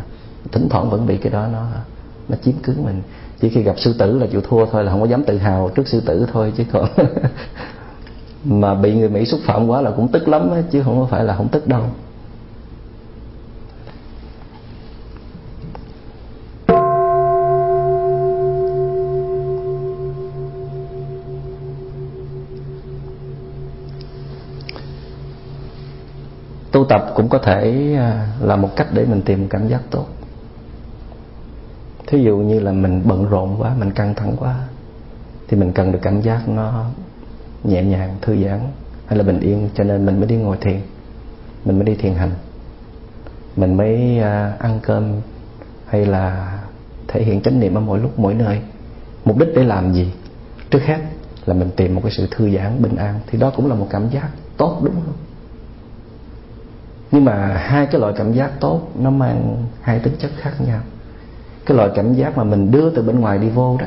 [0.52, 1.66] thỉnh thoảng vẫn bị cái đó nó
[2.28, 3.02] nó chiếm cứ mình
[3.41, 5.70] chỉ khi gặp sư tử là chịu thua thôi là không có dám tự hào
[5.74, 6.89] trước sư tử thôi chứ còn
[8.45, 11.24] mà bị người mỹ xúc phạm quá là cũng tức lắm ấy, chứ không phải
[11.24, 11.82] là không tức đâu.
[26.72, 30.15] Tu tập cũng có thể à, là một cách để mình tìm cảm giác tốt
[32.07, 34.57] thí dụ như là mình bận rộn quá, mình căng thẳng quá,
[35.48, 36.84] thì mình cần được cảm giác nó
[37.64, 38.61] nhẹ nhàng, thư giãn,
[39.07, 39.68] hay là bình yên.
[39.74, 40.80] Cho nên mình mới đi ngồi thiền,
[41.64, 42.30] mình mới đi thiền hành.
[43.57, 45.12] Mình mới à, ăn cơm
[45.86, 46.52] hay là
[47.09, 48.61] thể hiện chánh niệm ở mỗi lúc, mỗi nơi.
[49.24, 50.12] Mục đích để làm gì?
[50.70, 50.98] Trước hết
[51.46, 53.20] là mình tìm một cái sự thư giãn, bình an.
[53.26, 55.14] Thì đó cũng là một cảm giác tốt, đúng không?
[57.11, 60.80] Nhưng mà hai cái loại cảm giác tốt nó mang hai tính chất khác nhau
[61.66, 63.86] cái loại cảm giác mà mình đưa từ bên ngoài đi vô đó,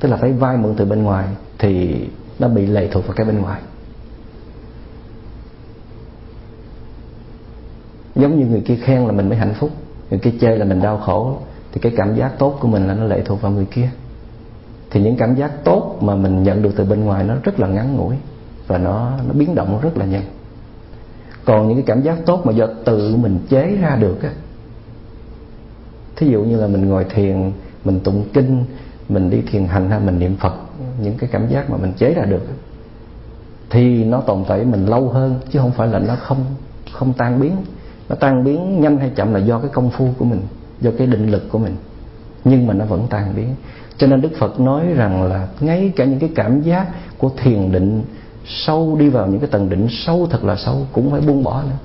[0.00, 1.26] tức là phải vay mượn từ bên ngoài
[1.58, 2.04] thì
[2.38, 3.60] nó bị lệ thuộc vào cái bên ngoài.
[8.14, 9.70] Giống như người kia khen là mình mới hạnh phúc,
[10.10, 11.38] người kia chê là mình đau khổ,
[11.72, 13.90] thì cái cảm giác tốt của mình là nó lệ thuộc vào người kia.
[14.90, 17.68] Thì những cảm giác tốt mà mình nhận được từ bên ngoài nó rất là
[17.68, 18.16] ngắn ngủi
[18.66, 20.24] và nó nó biến động rất là nhanh.
[21.44, 24.30] Còn những cái cảm giác tốt mà do tự mình chế ra được á
[26.18, 27.52] thí dụ như là mình ngồi thiền,
[27.84, 28.64] mình tụng kinh,
[29.08, 30.54] mình đi thiền hành hay mình niệm phật,
[31.02, 32.42] những cái cảm giác mà mình chế ra được
[33.70, 36.44] thì nó tồn tại mình lâu hơn, chứ không phải là nó không
[36.92, 37.52] không tan biến.
[38.08, 40.40] Nó tan biến nhanh hay chậm là do cái công phu của mình,
[40.80, 41.76] do cái định lực của mình,
[42.44, 43.48] nhưng mà nó vẫn tan biến.
[43.96, 46.86] Cho nên đức phật nói rằng là ngay cả những cái cảm giác
[47.18, 48.02] của thiền định
[48.46, 51.62] sâu, đi vào những cái tầng định sâu thật là sâu, cũng phải buông bỏ
[51.62, 51.76] nữa.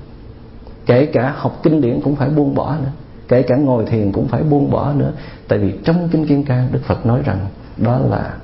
[0.86, 2.90] Kể cả học kinh điển cũng phải buông bỏ nữa
[3.28, 5.12] kể cả ngồi thiền cũng phải buông bỏ nữa.
[5.48, 7.46] Tại vì trong kinh kim cang đức phật nói rằng
[7.76, 8.36] đó là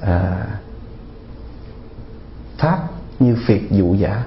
[0.00, 0.46] à,
[2.58, 2.78] pháp
[3.18, 4.24] như phiệt dụ giả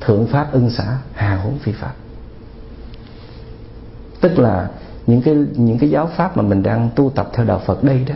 [0.00, 1.92] thượng pháp ưng xả hà huống phi pháp.
[4.20, 4.68] Tức là
[5.06, 8.04] những cái những cái giáo pháp mà mình đang tu tập theo đạo Phật đây
[8.08, 8.14] đó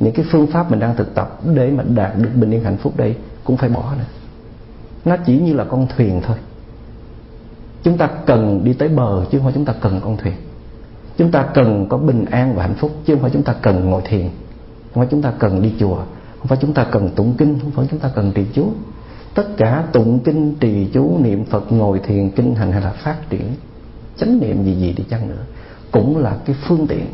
[0.00, 2.76] những cái phương pháp mình đang thực tập để mà đạt được bình yên hạnh
[2.76, 4.04] phúc đây cũng phải bỏ nữa.
[5.04, 6.36] Nó chỉ như là con thuyền thôi
[7.82, 10.34] chúng ta cần đi tới bờ, chứ không phải chúng ta cần con thuyền.
[11.16, 13.90] Chúng ta cần có bình an và hạnh phúc, chứ không phải chúng ta cần
[13.90, 14.22] ngồi thiền.
[14.94, 15.96] Không phải chúng ta cần đi chùa,
[16.38, 18.64] không phải chúng ta cần tụng kinh, không phải chúng ta cần trì chú.
[19.34, 23.30] Tất cả tụng kinh, trì chú, niệm phật, ngồi thiền, kinh hành hay là phát
[23.30, 23.54] triển,
[24.16, 25.42] chánh niệm gì gì đi chăng nữa,
[25.90, 27.06] cũng là cái phương tiện,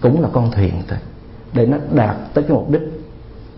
[0.00, 0.98] cũng là con thuyền thôi.
[1.52, 2.82] Để nó đạt tới cái mục đích,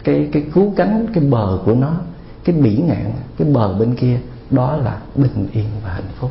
[0.05, 1.93] cái cái cứu cánh, cái bờ của nó,
[2.45, 4.19] cái bỉ ngạn, cái bờ bên kia
[4.51, 6.31] đó là bình yên và hạnh phúc.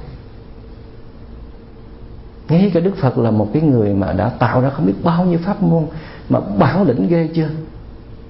[2.49, 5.25] Ngay cả đức phật là một cái người mà đã tạo ra không biết bao
[5.25, 5.85] nhiêu pháp môn
[6.29, 7.49] mà bảo lĩnh ghê chưa.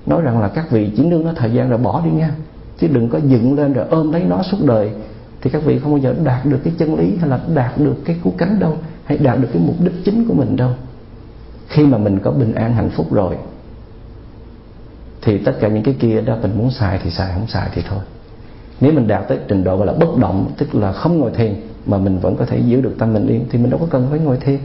[0.05, 2.31] Nói rằng là các vị chỉ nương nó thời gian rồi bỏ đi nha.
[2.77, 4.91] Chứ đừng có dựng lên rồi ôm lấy nó suốt đời.
[5.41, 7.95] Thì các vị không bao giờ đạt được cái chân lý hay là đạt được
[8.05, 10.71] cái cú cánh đâu, hay đạt được cái mục đích chính của mình đâu.
[11.67, 13.37] Khi mà mình có bình an hạnh phúc rồi,
[15.21, 17.81] thì tất cả những cái kia đó mình muốn xài thì xài, không xài thì
[17.89, 17.99] thôi
[18.81, 21.55] nếu mình đạt tới trình độ gọi là bất động, tức là không ngồi thiền,
[21.85, 24.07] mà mình vẫn có thể giữ được tâm mình yên, thì mình đâu có cần
[24.09, 24.59] phải ngồi thiền.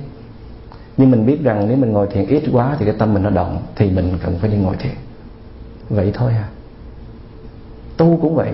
[0.96, 3.30] Nhưng mình biết rằng nếu mình ngồi thiền ít quá thì cái tâm mình nó
[3.30, 4.94] động, thì mình cần phải đi ngồi thiền.
[5.88, 6.48] Vậy thôi à.
[7.96, 8.50] Tu cũng vậy.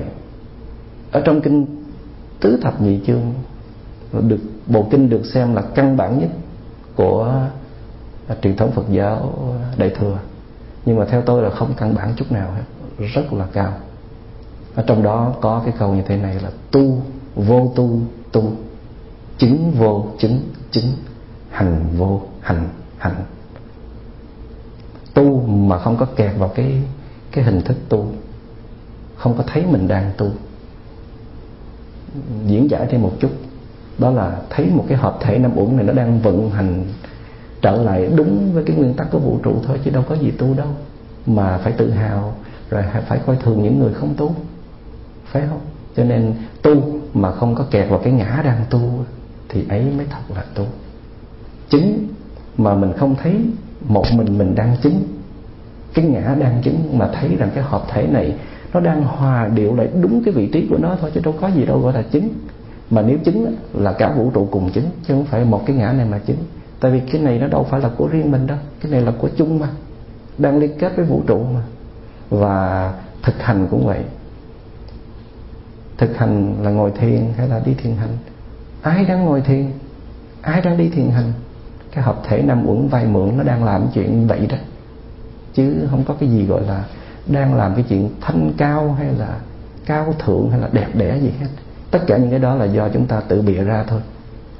[1.12, 1.66] Ở trong kinh
[2.40, 3.32] tứ thập nhị chương,
[4.12, 6.30] được, bộ kinh được xem là căn bản nhất
[6.94, 7.48] của
[8.28, 9.32] à, truyền thống Phật giáo
[9.76, 10.18] Đại thừa.
[10.84, 12.62] Nhưng mà theo tôi là không căn bản chút nào hết,
[13.14, 13.72] rất là cao
[14.74, 17.02] ở trong đó có cái câu như thế này là tu,
[17.34, 18.00] vô tu
[18.32, 18.52] tu.
[19.38, 20.40] Chứng vô, chứng
[20.70, 20.92] chứng.
[21.50, 22.68] Hành vô, hành
[22.98, 23.14] hành.
[25.14, 26.82] Tu mà không có kẹt vào cái
[27.32, 28.06] cái hình thức tu.
[29.16, 30.26] Không có thấy mình đang tu.
[32.46, 33.30] Diễn giải thêm một chút.
[33.98, 36.84] Đó là thấy một cái hợp thể năm uẩn này nó đang vận hành,
[37.62, 40.30] trở lại đúng với cái nguyên tắc của vũ trụ thôi, chứ đâu có gì
[40.30, 40.68] tu đâu.
[41.26, 42.34] Mà phải tự hào,
[42.70, 44.34] rồi phải coi thường những người không tu
[45.32, 45.60] phải không?
[45.96, 48.80] Cho nên tu mà không có kẹt vào cái ngã đang tu
[49.48, 50.64] thì ấy mới thật là tu.
[51.68, 52.08] Chứng
[52.56, 53.40] mà mình không thấy
[53.88, 55.02] một mình mình đang chứng
[55.94, 58.34] cái ngã đang chứng mà thấy rằng cái hợp thể này
[58.72, 61.48] nó đang hòa điệu lại đúng cái vị trí của nó thôi, chứ đâu có
[61.48, 62.28] gì đâu gọi là chứng
[62.90, 65.92] mà nếu chứng là cả vũ trụ cùng chứng chứ không phải một cái ngã
[65.92, 66.36] này mà chứng
[66.80, 69.12] tại vì cái này nó đâu phải là của riêng mình đâu, cái này là
[69.18, 69.68] của chung mà,
[70.38, 71.62] đang liên kết với vũ trụ mà.
[72.30, 73.98] Và thực hành cũng vậy
[76.00, 78.16] thực hành là ngồi thiền hay là đi thiền hành.
[78.82, 79.66] Ai đang ngồi thiền?
[80.40, 81.32] Ai đang đi thiền hành?
[81.92, 84.56] Cái hợp thể năm uẩn vay mượn nó đang làm chuyện vậy đó.
[85.54, 86.84] Chứ không có cái gì gọi là
[87.26, 89.38] đang làm cái chuyện thanh cao hay là
[89.86, 91.46] cao thượng hay là đẹp đẽ gì hết.
[91.90, 94.00] Tất cả những cái đó là do chúng ta tự bịa ra thôi.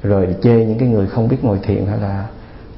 [0.03, 2.27] Rồi chê những cái người không biết ngồi thiền hay là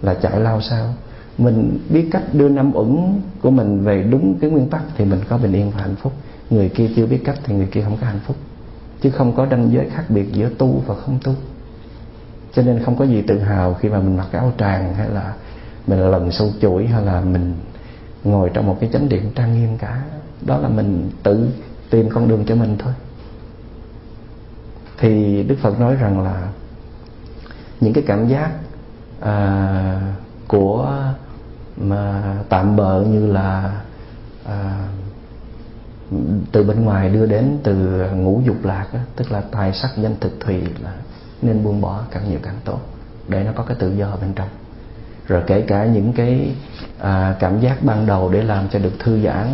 [0.01, 0.93] là chạy lao sao.
[1.37, 5.19] Mình biết cách đưa năm uẩn của mình về đúng cái nguyên tắc thì mình
[5.29, 6.13] có bình yên và hạnh phúc.
[6.49, 8.35] Người kia chưa biết cách thì người kia không có hạnh phúc
[9.03, 11.33] chứ không có ranh giới khác biệt giữa tu và không tu.
[12.53, 15.33] Cho nên không có gì tự hào khi mà mình mặc áo tràng hay là
[15.87, 17.55] mình lần sâu chuỗi hay là mình
[18.23, 20.03] ngồi trong một cái chánh điện trang nghiêm cả.
[20.41, 21.49] Đó là mình tự
[21.89, 22.93] tìm con đường cho mình thôi.
[24.97, 26.47] Thì đức phật nói rằng là
[27.81, 28.51] những cái cảm giác
[29.19, 30.13] à,
[30.47, 30.93] của
[31.77, 33.81] mà tạm bợ như là
[34.45, 34.87] à,
[36.51, 37.75] từ bên ngoài đưa đến từ
[38.15, 40.93] ngũ dục lạc đó, tức là tài sắc danh thực thùy là
[41.41, 42.79] nên buông bỏ càng nhiều càng tốt.
[43.27, 44.49] Để nó có cái tự do bên trong.
[45.27, 46.55] Rồi kể cả những cái
[46.99, 49.47] à, cảm giác ban đầu để làm cho được thư giãn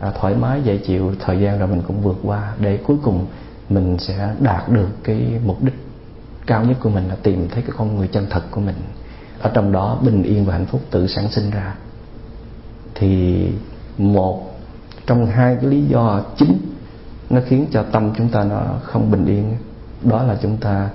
[0.00, 2.52] à, thoải mái dễ chịu thời gian rồi mình cũng vượt qua.
[2.60, 3.26] Để cuối cùng
[3.68, 5.74] mình sẽ đạt được cái mục đích
[6.46, 8.76] cao nhất của mình là tìm thấy cái con người chân thật của mình.
[9.40, 11.74] Ở trong đó bình yên và hạnh phúc tự sản sinh ra.
[12.94, 13.48] Thì
[13.98, 14.53] một
[15.06, 16.58] trong hai cái lý do chính
[17.30, 19.56] nó khiến cho tâm chúng ta nó không bình yên,
[20.02, 20.88] đó là chúng ta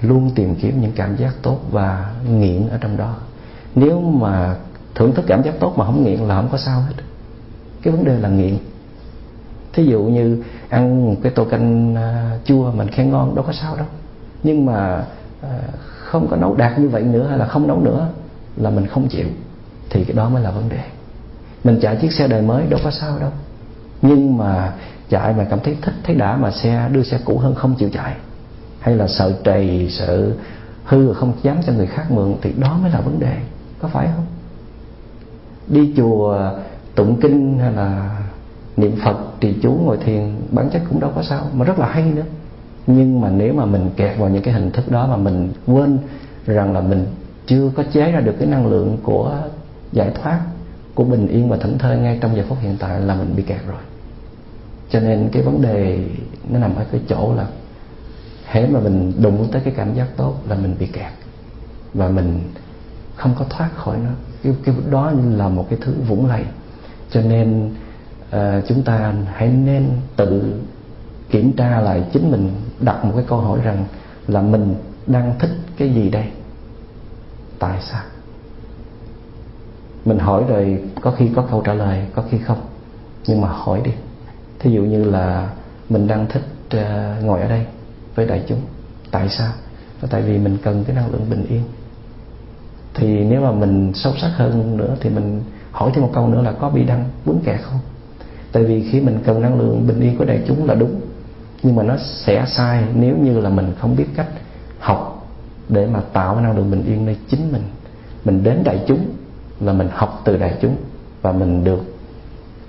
[0.00, 3.16] luôn tìm kiếm những cảm giác tốt và nghiện ở trong đó.
[3.74, 4.56] Nếu mà
[4.94, 6.94] thưởng thức cảm giác tốt mà không nghiện là không có sao hết.
[7.82, 8.56] Cái vấn đề là nghiện.
[9.72, 13.52] Thí dụ như ăn một cái tô canh à, chua mình khen ngon đâu có
[13.52, 13.86] sao đâu.
[14.42, 15.04] Nhưng mà
[15.42, 15.58] à,
[15.98, 18.08] không có nấu đạt như vậy nữa hay là không nấu nữa
[18.56, 19.26] là mình không chịu,
[19.90, 20.82] thì cái đó mới là vấn đề
[21.64, 23.30] mình chạy chiếc xe đời mới, đâu có sao đâu.
[24.02, 24.72] Nhưng mà
[25.08, 27.90] chạy mà cảm thấy thích, thấy đã mà xe, đưa xe cũ hơn không chịu
[27.92, 28.14] chạy.
[28.80, 30.30] Hay là sợ trầy, sợ
[30.84, 33.36] hư, không dám cho người khác mượn, thì đó mới là vấn đề.
[33.80, 34.26] Có phải không?
[35.68, 36.50] Đi chùa,
[36.94, 38.18] tụng kinh hay là
[38.76, 41.86] niệm phật, trì chú, ngồi thiền, bản chất cũng đâu có sao, mà rất là
[41.86, 42.24] hay nữa.
[42.86, 45.98] Nhưng mà nếu mà mình kẹt vào những cái hình thức đó mà mình quên
[46.46, 47.06] rằng là mình
[47.46, 49.36] chưa có chế ra được cái năng lượng của
[49.92, 50.40] giải thoát
[50.94, 53.42] của bình yên và thảnh thơi ngay trong giờ phút hiện tại là mình bị
[53.42, 53.80] kẹt rồi.
[54.90, 55.98] Cho nên cái vấn đề
[56.48, 57.46] nó nằm ở cái chỗ là
[58.46, 61.12] hễ mà mình đụng tới cái cảm giác tốt là mình bị kẹt.
[61.94, 62.40] Và mình
[63.16, 64.10] không có thoát khỏi nó.
[64.42, 66.44] Cái, cái đó là một cái thứ vũng lầy.
[67.10, 67.70] Cho nên
[68.36, 68.38] uh,
[68.68, 70.54] chúng ta hãy nên tự
[71.30, 73.84] kiểm tra lại chính mình đặt một cái câu hỏi rằng
[74.28, 74.74] là mình
[75.06, 76.24] đang thích cái gì đây?
[77.58, 78.02] Tại sao?
[80.04, 82.60] Mình hỏi rồi có khi có câu trả lời có khi không.
[83.26, 83.90] Nhưng mà hỏi đi.
[84.58, 85.50] Thí dụ như là
[85.88, 86.42] mình đang thích
[86.76, 87.66] uh, ngồi ở đây
[88.14, 88.60] với đại chúng.
[89.10, 89.52] Tại sao?
[90.10, 91.62] Tại vì mình cần cái năng lượng bình yên.
[92.94, 96.42] Thì nếu mà mình sâu sắc hơn nữa thì mình hỏi thêm một câu nữa
[96.42, 97.78] là có bị đăng vướng kẹt không?
[98.52, 101.00] Tại vì khi mình cần năng lượng bình yên của đại chúng là đúng.
[101.62, 104.28] Nhưng mà nó sẽ sai nếu như là mình không biết cách
[104.78, 105.26] học
[105.68, 107.62] để mà tạo năng lượng bình yên nơi chính mình.
[108.24, 109.06] Mình đến đại chúng
[109.60, 110.76] là mình học từ đại chúng.
[111.22, 111.84] Và mình được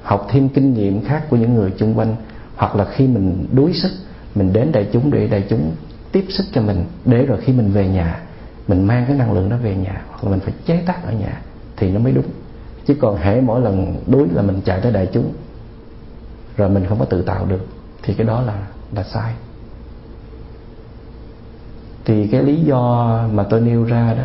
[0.03, 2.15] học thêm kinh nghiệm khác của những người chung quanh.
[2.55, 3.91] Hoặc là khi mình đuối sức,
[4.35, 5.71] mình đến đại chúng để đại chúng
[6.11, 6.85] tiếp sức cho mình.
[7.05, 8.21] Để rồi khi mình về nhà,
[8.67, 10.01] mình mang cái năng lượng đó về nhà.
[10.09, 11.41] Hoặc là mình phải chế tác ở nhà,
[11.77, 12.25] thì nó mới đúng.
[12.85, 15.33] Chứ còn hễ mỗi lần đuối là mình chạy tới đại chúng,
[16.57, 17.65] rồi mình không có tự tạo được,
[18.03, 19.33] thì cái đó là là sai.
[22.05, 24.23] Thì cái lý do mà tôi nêu ra đó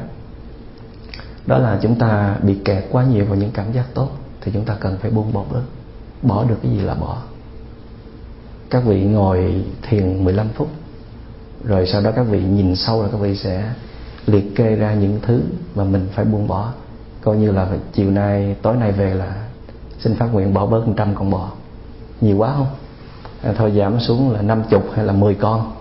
[1.47, 4.09] đó là chúng ta bị kẹt quá nhiều vào những cảm giác tốt
[4.41, 5.63] thì chúng ta cần phải buông bỏ bớt.
[6.23, 7.17] Bỏ được cái gì là bỏ.
[8.71, 10.69] Các vị ngồi thiền 15 phút
[11.65, 13.73] rồi sau đó các vị nhìn sâu là các vị sẽ
[14.27, 15.43] liệt kê ra những thứ
[15.75, 16.73] mà mình phải buông bỏ.
[17.23, 19.49] Coi như là chiều nay tối nay về là
[19.99, 21.51] xin phát nguyện bỏ bớt một trăm con bò.
[22.21, 22.67] Nhiều quá không?
[23.43, 25.73] À, thôi giảm xuống là năm chục hay là 10 con.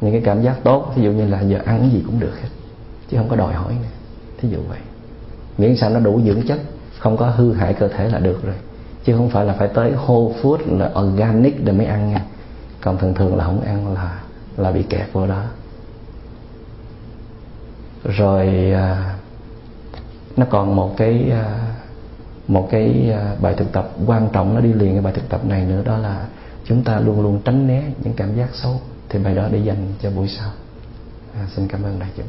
[0.00, 2.32] Những cái cảm giác tốt ví dụ như là giờ ăn cái gì cũng được
[2.42, 2.48] hết
[3.10, 3.97] chứ không có đòi hỏi nữa
[4.38, 4.78] thí dụ vậy.
[5.58, 6.58] Miễn sao nó đủ dưỡng chất
[6.98, 8.54] không có hư hại cơ thể là được rồi.
[9.04, 12.24] Chứ không phải là phải tới whole food là organic để mới ăn nha.
[12.80, 14.20] Còn thường thường là không ăn là
[14.56, 15.42] là bị kẹt vô đó.
[18.04, 19.14] Rồi à,
[20.36, 21.74] nó còn một cái à,
[22.48, 25.44] một cái à, bài thực tập quan trọng nó đi liền cái bài thực tập
[25.44, 26.26] này nữa đó là
[26.64, 28.80] chúng ta luôn luôn tránh né những cảm giác xấu.
[29.08, 30.50] Thì bài đó để dành cho buổi sau.
[31.34, 32.26] À, xin cảm ơn đại chúng.